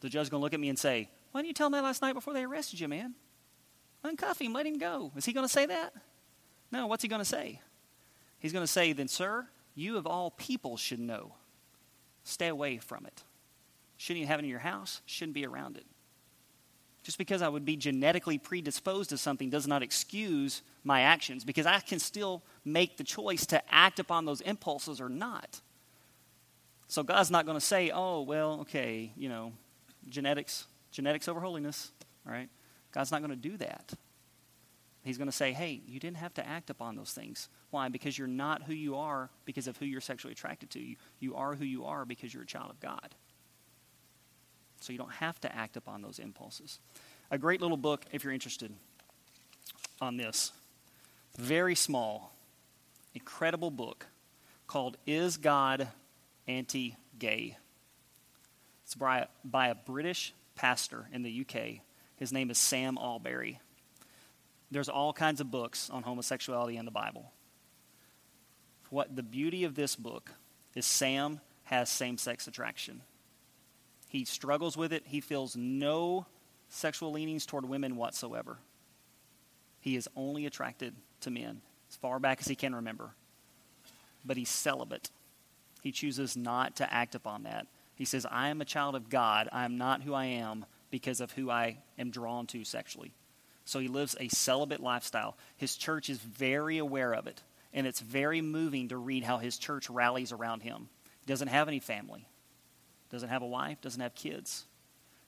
[0.01, 1.85] The judge's going to look at me and say, why didn't you tell me that
[1.85, 3.15] last night before they arrested you, man?
[4.05, 5.13] Uncuff him, let him go.
[5.17, 5.93] Is he going to say that?
[6.71, 7.61] No, what's he going to say?
[8.39, 11.35] He's going to say, Then, sir, you of all people should know.
[12.25, 13.23] Stay away from it.
[13.97, 15.87] Shouldn't even have it in your house, shouldn't be around it.
[17.09, 21.65] Just because I would be genetically predisposed to something does not excuse my actions because
[21.65, 25.63] I can still make the choice to act upon those impulses or not.
[26.87, 29.55] So God's not going to say, oh, well, okay, you know,
[30.11, 31.93] genetics, genetics over holiness,
[32.27, 32.51] all right?
[32.93, 33.95] God's not going to do that.
[35.03, 37.49] He's going to say, hey, you didn't have to act upon those things.
[37.71, 37.89] Why?
[37.89, 40.79] Because you're not who you are because of who you're sexually attracted to.
[40.79, 43.15] You, you are who you are because you're a child of God.
[44.81, 46.79] So you don't have to act upon those impulses.
[47.31, 48.73] A great little book, if you're interested,
[50.01, 50.53] on this.
[51.37, 52.35] Very small,
[53.15, 54.07] incredible book
[54.67, 55.89] called Is God
[56.47, 57.57] Anti Gay?
[58.85, 61.81] It's by, by a British pastor in the UK
[62.19, 63.61] his name is Sam Allberry.
[64.71, 67.33] There's all kinds of books on homosexuality in the Bible.
[68.91, 70.33] What the beauty of this book
[70.75, 73.03] is Sam has same sex attraction.
[74.09, 75.05] He struggles with it.
[75.07, 76.27] He feels no
[76.69, 78.59] sexual leanings toward women whatsoever.
[79.81, 83.11] He is only attracted to men as far back as he can remember.
[84.25, 85.11] But he's celibate.
[85.83, 87.67] He chooses not to act upon that.
[87.95, 89.49] He says, I am a child of God.
[89.53, 93.13] I am not who I am because of who I am drawn to sexually.
[93.65, 95.37] So he lives a celibate lifestyle.
[95.57, 97.43] His church is very aware of it,
[97.75, 100.89] and it's very moving to read how his church rallies around him.
[101.21, 102.27] He doesn't have any family,
[103.11, 104.67] doesn't have a wife, doesn't have kids.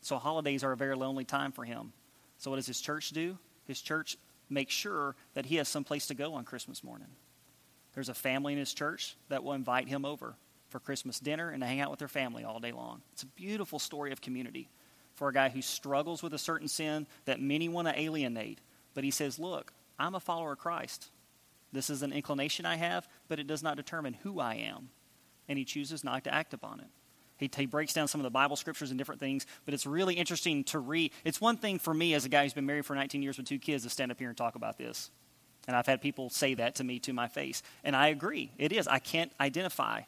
[0.01, 1.93] So holidays are a very lonely time for him.
[2.39, 3.39] So what does his church do?
[3.67, 4.17] His church
[4.49, 7.09] makes sure that he has some place to go on Christmas morning.
[7.95, 10.35] There's a family in his church that will invite him over
[10.69, 13.03] for Christmas dinner and to hang out with their family all day long.
[13.13, 14.69] It's a beautiful story of community
[15.15, 18.61] for a guy who struggles with a certain sin that many want to alienate.
[18.95, 21.11] But he says, Look, I'm a follower of Christ.
[21.73, 24.91] This is an inclination I have, but it does not determine who I am.
[25.49, 26.87] And he chooses not to act upon it.
[27.41, 30.15] He, he breaks down some of the Bible scriptures and different things, but it's really
[30.15, 31.11] interesting to read.
[31.25, 33.47] It's one thing for me as a guy who's been married for 19 years with
[33.47, 35.11] two kids to stand up here and talk about this.
[35.67, 37.63] And I've had people say that to me to my face.
[37.83, 38.53] And I agree.
[38.59, 38.87] It is.
[38.87, 40.03] I can't identify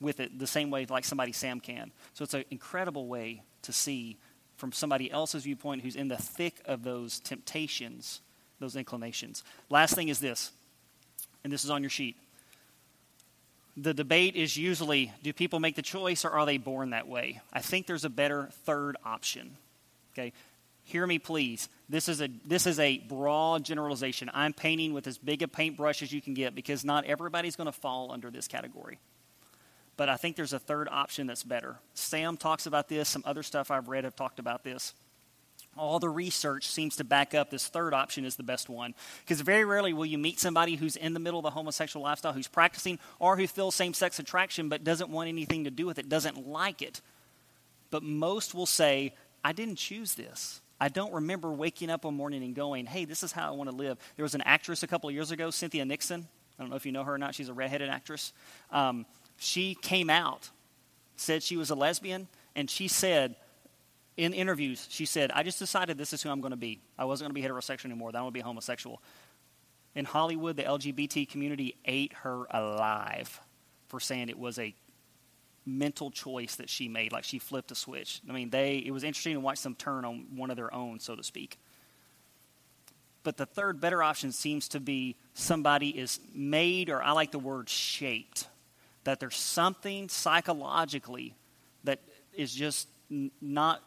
[0.00, 1.92] with it the same way like somebody Sam can.
[2.12, 4.18] So it's an incredible way to see
[4.56, 8.20] from somebody else's viewpoint who's in the thick of those temptations,
[8.58, 9.44] those inclinations.
[9.70, 10.52] Last thing is this,
[11.44, 12.16] and this is on your sheet.
[13.76, 17.40] The debate is usually do people make the choice or are they born that way?
[17.52, 19.56] I think there's a better third option.
[20.14, 20.32] Okay?
[20.86, 21.68] hear me please.
[21.88, 24.30] This is a this is a broad generalization.
[24.32, 27.66] I'm painting with as big a paintbrush as you can get because not everybody's going
[27.66, 28.98] to fall under this category.
[29.96, 31.76] But I think there's a third option that's better.
[31.94, 34.94] Sam talks about this, some other stuff I've read have talked about this.
[35.76, 38.94] All the research seems to back up this third option is the best one.
[39.20, 42.32] Because very rarely will you meet somebody who's in the middle of the homosexual lifestyle,
[42.32, 45.98] who's practicing, or who feels same sex attraction but doesn't want anything to do with
[45.98, 47.00] it, doesn't like it.
[47.90, 49.14] But most will say,
[49.44, 50.60] I didn't choose this.
[50.80, 53.70] I don't remember waking up one morning and going, hey, this is how I want
[53.70, 53.98] to live.
[54.16, 56.26] There was an actress a couple of years ago, Cynthia Nixon.
[56.58, 57.34] I don't know if you know her or not.
[57.34, 58.32] She's a redheaded actress.
[58.70, 59.06] Um,
[59.38, 60.50] she came out,
[61.16, 63.36] said she was a lesbian, and she said
[64.16, 66.80] in interviews, she said, I just decided this is who I'm going to be.
[66.98, 68.10] I wasn't going to be heterosexual anymore.
[68.14, 69.02] I want to be homosexual.
[69.94, 73.40] In Hollywood, the LGBT community ate her alive
[73.88, 74.74] for saying it was a
[75.66, 78.20] mental choice that she made, like she flipped a switch.
[78.28, 81.00] I mean, they it was interesting to watch them turn on one of their own,
[81.00, 81.58] so to speak.
[83.22, 87.40] But the third better option seems to be somebody is made, or I like the
[87.40, 88.46] word shaped,
[89.02, 91.34] that there's something psychologically
[91.84, 91.98] that
[92.32, 93.82] is just not.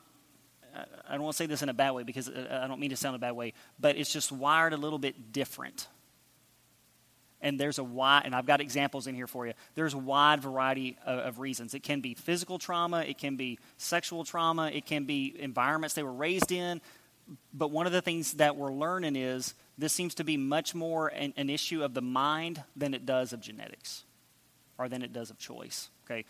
[1.07, 2.89] I don't want to say this in a bad way because uh, I don't mean
[2.91, 5.88] to sound a bad way, but it's just wired a little bit different.
[7.41, 9.53] And there's a wide and i've got examples in here for you.
[9.76, 11.74] There's a wide variety of, of, reasons.
[11.74, 16.03] It can be physical trauma it can be sexual trauma it can be environments they
[16.03, 16.82] were raised in.
[17.53, 21.07] But one of the things that we're learning is this seems to be much more
[21.07, 24.03] an, an issue of the mind than it does of genetics
[24.78, 26.26] or than it does of choice okay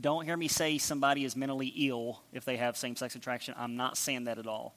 [0.00, 3.96] don't hear me say somebody is mentally ill if they have same-sex attraction i'm not
[3.96, 4.74] saying that at all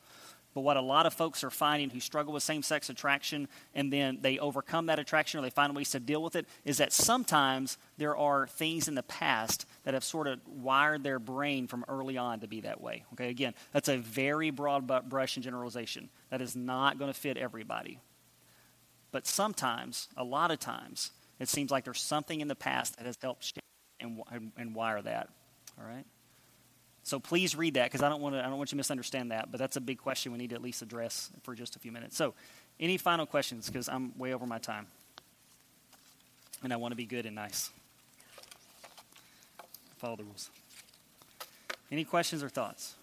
[0.58, 3.94] but what a lot of folks are finding who struggle with same sex attraction and
[3.94, 6.92] then they overcome that attraction or they find ways to deal with it is that
[6.92, 11.86] sometimes there are things in the past that have sort of wired their brain from
[11.88, 13.04] early on to be that way.
[13.14, 16.10] Okay, again, that's a very broad brush and generalization.
[16.32, 18.00] That is not going to fit everybody.
[19.12, 23.06] But sometimes, a lot of times, it seems like there's something in the past that
[23.06, 23.62] has helped shape
[24.00, 25.30] and, and, and wire that.
[25.80, 26.06] All right?
[27.04, 29.32] So please read that because I don't want to I don't want you to misunderstand
[29.32, 29.50] that.
[29.50, 31.90] But that's a big question we need to at least address for just a few
[31.90, 32.18] minutes.
[32.18, 32.34] So,
[32.82, 33.68] any final questions?
[33.68, 34.88] Because I'm way over my time,
[36.64, 37.70] and I want to be good and nice.
[40.00, 40.50] Follow the rules.
[41.90, 42.96] Any questions or thoughts?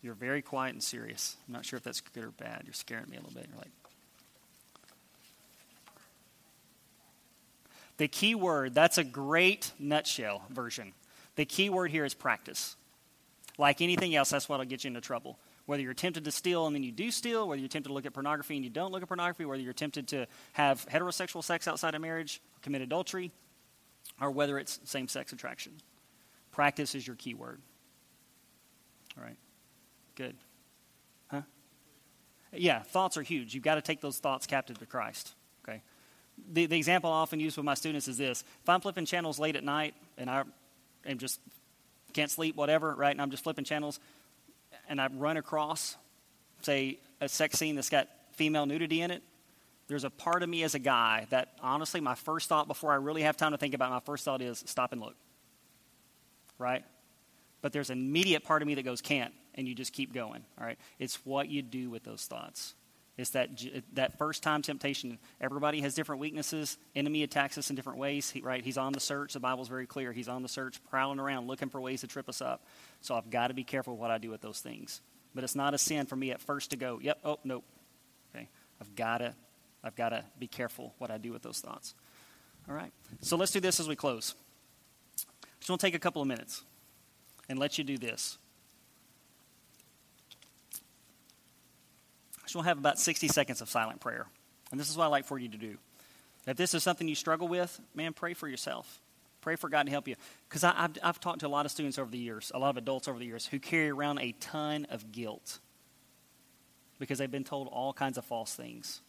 [0.00, 1.36] You're very quiet and serious.
[1.48, 2.62] I'm not sure if that's good or bad.
[2.66, 3.48] You're scaring me a little bit.
[3.50, 3.79] You're like.
[8.00, 10.94] The key word, that's a great nutshell version.
[11.36, 12.74] The key word here is practice.
[13.58, 15.38] Like anything else, that's what'll get you into trouble.
[15.66, 18.06] Whether you're tempted to steal and then you do steal, whether you're tempted to look
[18.06, 21.68] at pornography and you don't look at pornography, whether you're tempted to have heterosexual sex
[21.68, 23.32] outside of marriage, commit adultery,
[24.18, 25.74] or whether it's same sex attraction.
[26.52, 27.60] Practice is your key word.
[29.18, 29.36] All right.
[30.14, 30.36] Good.
[31.30, 31.42] Huh?
[32.54, 33.52] Yeah, thoughts are huge.
[33.52, 35.34] You've got to take those thoughts captive to Christ.
[36.52, 39.38] The, the example I often use with my students is this: if I'm flipping channels
[39.38, 40.44] late at night and I
[41.06, 41.40] am just
[42.12, 43.12] can't sleep, whatever, right?
[43.12, 44.00] And I'm just flipping channels,
[44.88, 45.96] and I run across,
[46.62, 49.22] say, a sex scene that's got female nudity in it.
[49.88, 52.96] There's a part of me as a guy that honestly, my first thought before I
[52.96, 55.14] really have time to think about it, my first thought is stop and look.
[56.58, 56.84] Right?
[57.60, 60.44] But there's an immediate part of me that goes, can't, and you just keep going.
[60.58, 60.78] All right?
[60.98, 62.74] It's what you do with those thoughts.
[63.20, 63.50] It's that,
[63.92, 65.18] that first time temptation.
[65.40, 66.78] Everybody has different weaknesses.
[66.96, 68.64] Enemy attacks us in different ways, he, right?
[68.64, 69.34] He's on the search.
[69.34, 70.12] The Bible's very clear.
[70.12, 72.64] He's on the search, prowling around, looking for ways to trip us up.
[73.00, 75.00] So I've got to be careful what I do with those things.
[75.34, 77.64] But it's not a sin for me at first to go, yep, oh, nope.
[78.34, 78.48] Okay?
[78.80, 79.34] I've got to,
[79.84, 81.94] I've got to be careful what I do with those thoughts.
[82.68, 82.92] All right.
[83.20, 84.34] So let's do this as we close.
[85.60, 86.62] Just want to take a couple of minutes
[87.48, 88.38] and let you do this.
[92.50, 94.26] So we'll have about 60 seconds of silent prayer.
[94.72, 95.76] And this is what I like for you to do.
[96.48, 99.00] If this is something you struggle with, man, pray for yourself.
[99.40, 100.16] Pray for God to help you.
[100.48, 102.76] Because I've, I've talked to a lot of students over the years, a lot of
[102.76, 105.60] adults over the years, who carry around a ton of guilt
[106.98, 109.00] because they've been told all kinds of false things,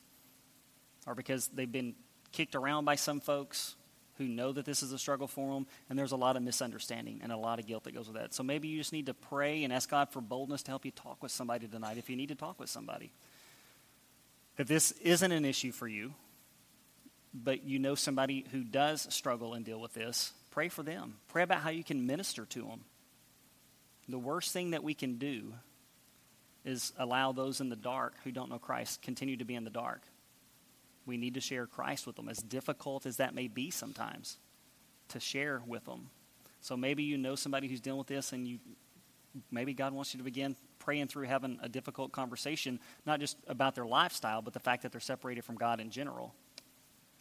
[1.06, 1.96] or because they've been
[2.32, 3.76] kicked around by some folks
[4.18, 7.20] who know that this is a struggle for them, and there's a lot of misunderstanding
[7.24, 8.34] and a lot of guilt that goes with that.
[8.34, 10.92] So maybe you just need to pray and ask God for boldness to help you
[10.92, 13.12] talk with somebody tonight if you need to talk with somebody.
[14.58, 16.14] If this isn't an issue for you,
[17.34, 21.16] but you know somebody who does struggle and deal with this, pray for them.
[21.30, 22.82] Pray about how you can minister to them.
[24.10, 25.54] The worst thing that we can do
[26.66, 29.70] is allow those in the dark who don't know Christ continue to be in the
[29.70, 30.02] dark.
[31.06, 34.38] We need to share Christ with them, as difficult as that may be sometimes,
[35.10, 36.10] to share with them.
[36.60, 38.60] So maybe you know somebody who's dealing with this and you
[39.50, 43.76] maybe God wants you to begin praying through having a difficult conversation, not just about
[43.76, 46.34] their lifestyle, but the fact that they're separated from God in general.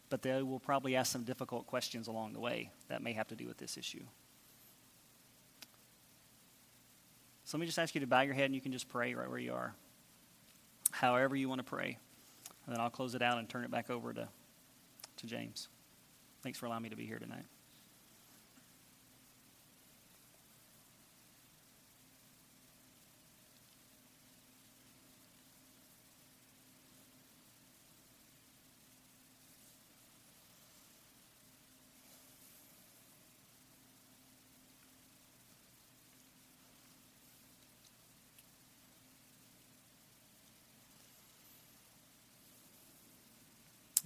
[0.08, 3.36] But they will probably ask some difficult questions along the way that may have to
[3.36, 4.02] do with this issue.
[7.44, 9.14] So let me just ask you to bow your head and you can just pray
[9.14, 9.74] right where you are.
[10.90, 11.98] However you want to pray.
[12.66, 14.28] And then I'll close it out and turn it back over to,
[15.18, 15.68] to James.
[16.42, 17.44] Thanks for allowing me to be here tonight.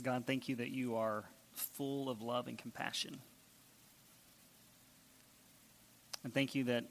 [0.04, 3.18] God, thank you that you are full of love and compassion.
[6.22, 6.84] And thank you that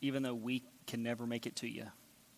[0.00, 1.86] even though we can never make it to you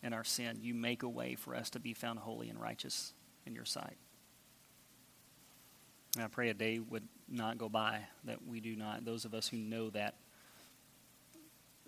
[0.03, 3.13] in our sin, you make a way for us to be found holy and righteous
[3.45, 3.97] in your sight.
[6.15, 9.33] And I pray a day would not go by that we do not, those of
[9.33, 10.15] us who know that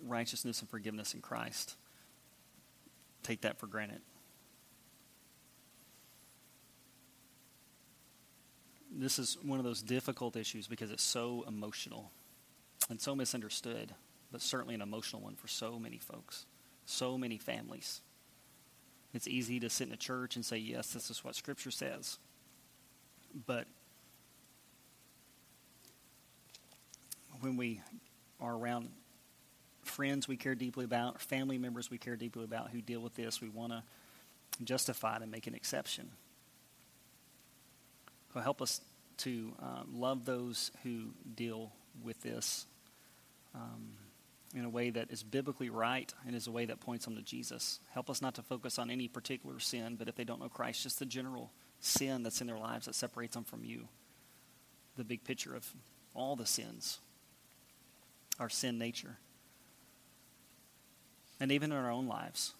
[0.04, 1.76] righteousness and forgiveness in Christ,
[3.22, 4.00] take that for granted.
[8.98, 12.10] This is one of those difficult issues because it's so emotional
[12.88, 13.94] and so misunderstood,
[14.32, 16.46] but certainly an emotional one for so many folks,
[16.84, 18.00] so many families.
[19.12, 22.18] It's easy to sit in a church and say, yes, this is what Scripture says.
[23.46, 23.66] But
[27.40, 27.80] when we
[28.40, 28.88] are around
[29.84, 33.40] friends we care deeply about, family members we care deeply about who deal with this,
[33.40, 33.82] we want to
[34.64, 36.10] justify it and make an exception.
[38.42, 38.80] Help us
[39.18, 41.72] to um, love those who deal
[42.04, 42.66] with this
[43.54, 43.92] um,
[44.54, 47.22] in a way that is biblically right and is a way that points them to
[47.22, 47.80] Jesus.
[47.92, 50.82] Help us not to focus on any particular sin, but if they don't know Christ,
[50.82, 53.88] just the general sin that's in their lives that separates them from you.
[54.96, 55.66] The big picture of
[56.14, 56.98] all the sins,
[58.38, 59.18] our sin nature.
[61.38, 62.54] And even in our own lives.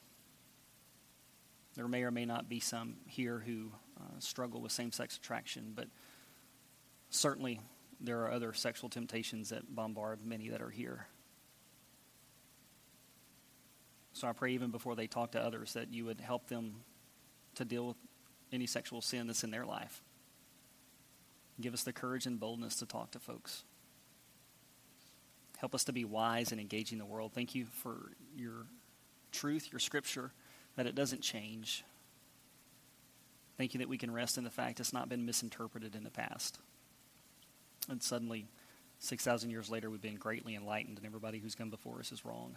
[1.76, 5.72] There may or may not be some here who uh, struggle with same sex attraction,
[5.74, 5.88] but
[7.10, 7.60] certainly
[8.00, 11.06] there are other sexual temptations that bombard many that are here.
[14.12, 16.76] So I pray even before they talk to others that you would help them
[17.56, 17.96] to deal with
[18.52, 20.02] any sexual sin that's in their life.
[21.60, 23.64] Give us the courage and boldness to talk to folks.
[25.58, 27.32] Help us to be wise and engaging the world.
[27.34, 28.66] Thank you for your
[29.32, 30.32] truth, your scripture,
[30.76, 31.84] that it doesn't change.
[33.56, 36.10] Thank you that we can rest in the fact it's not been misinterpreted in the
[36.10, 36.58] past.
[37.88, 38.48] And suddenly,
[38.98, 42.56] 6,000 years later, we've been greatly enlightened, and everybody who's come before us is wrong.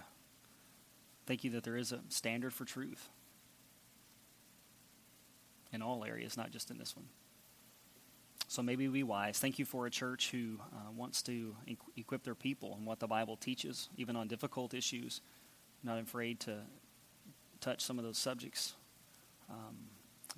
[1.25, 3.09] Thank you that there is a standard for truth
[5.71, 7.05] in all areas, not just in this one.
[8.47, 9.37] So maybe be wise.
[9.37, 11.55] Thank you for a church who uh, wants to
[11.95, 15.21] equip their people on what the Bible teaches, even on difficult issues,
[15.83, 16.61] not afraid to
[17.61, 18.73] touch some of those subjects,
[19.51, 19.75] um,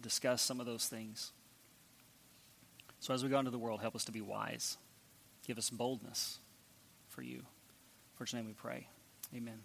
[0.01, 1.31] discuss some of those things.
[2.99, 4.77] So as we go into the world, help us to be wise.
[5.47, 6.37] Give us boldness
[7.09, 7.43] for you.
[8.15, 8.87] For your name we pray.
[9.35, 9.59] Amen.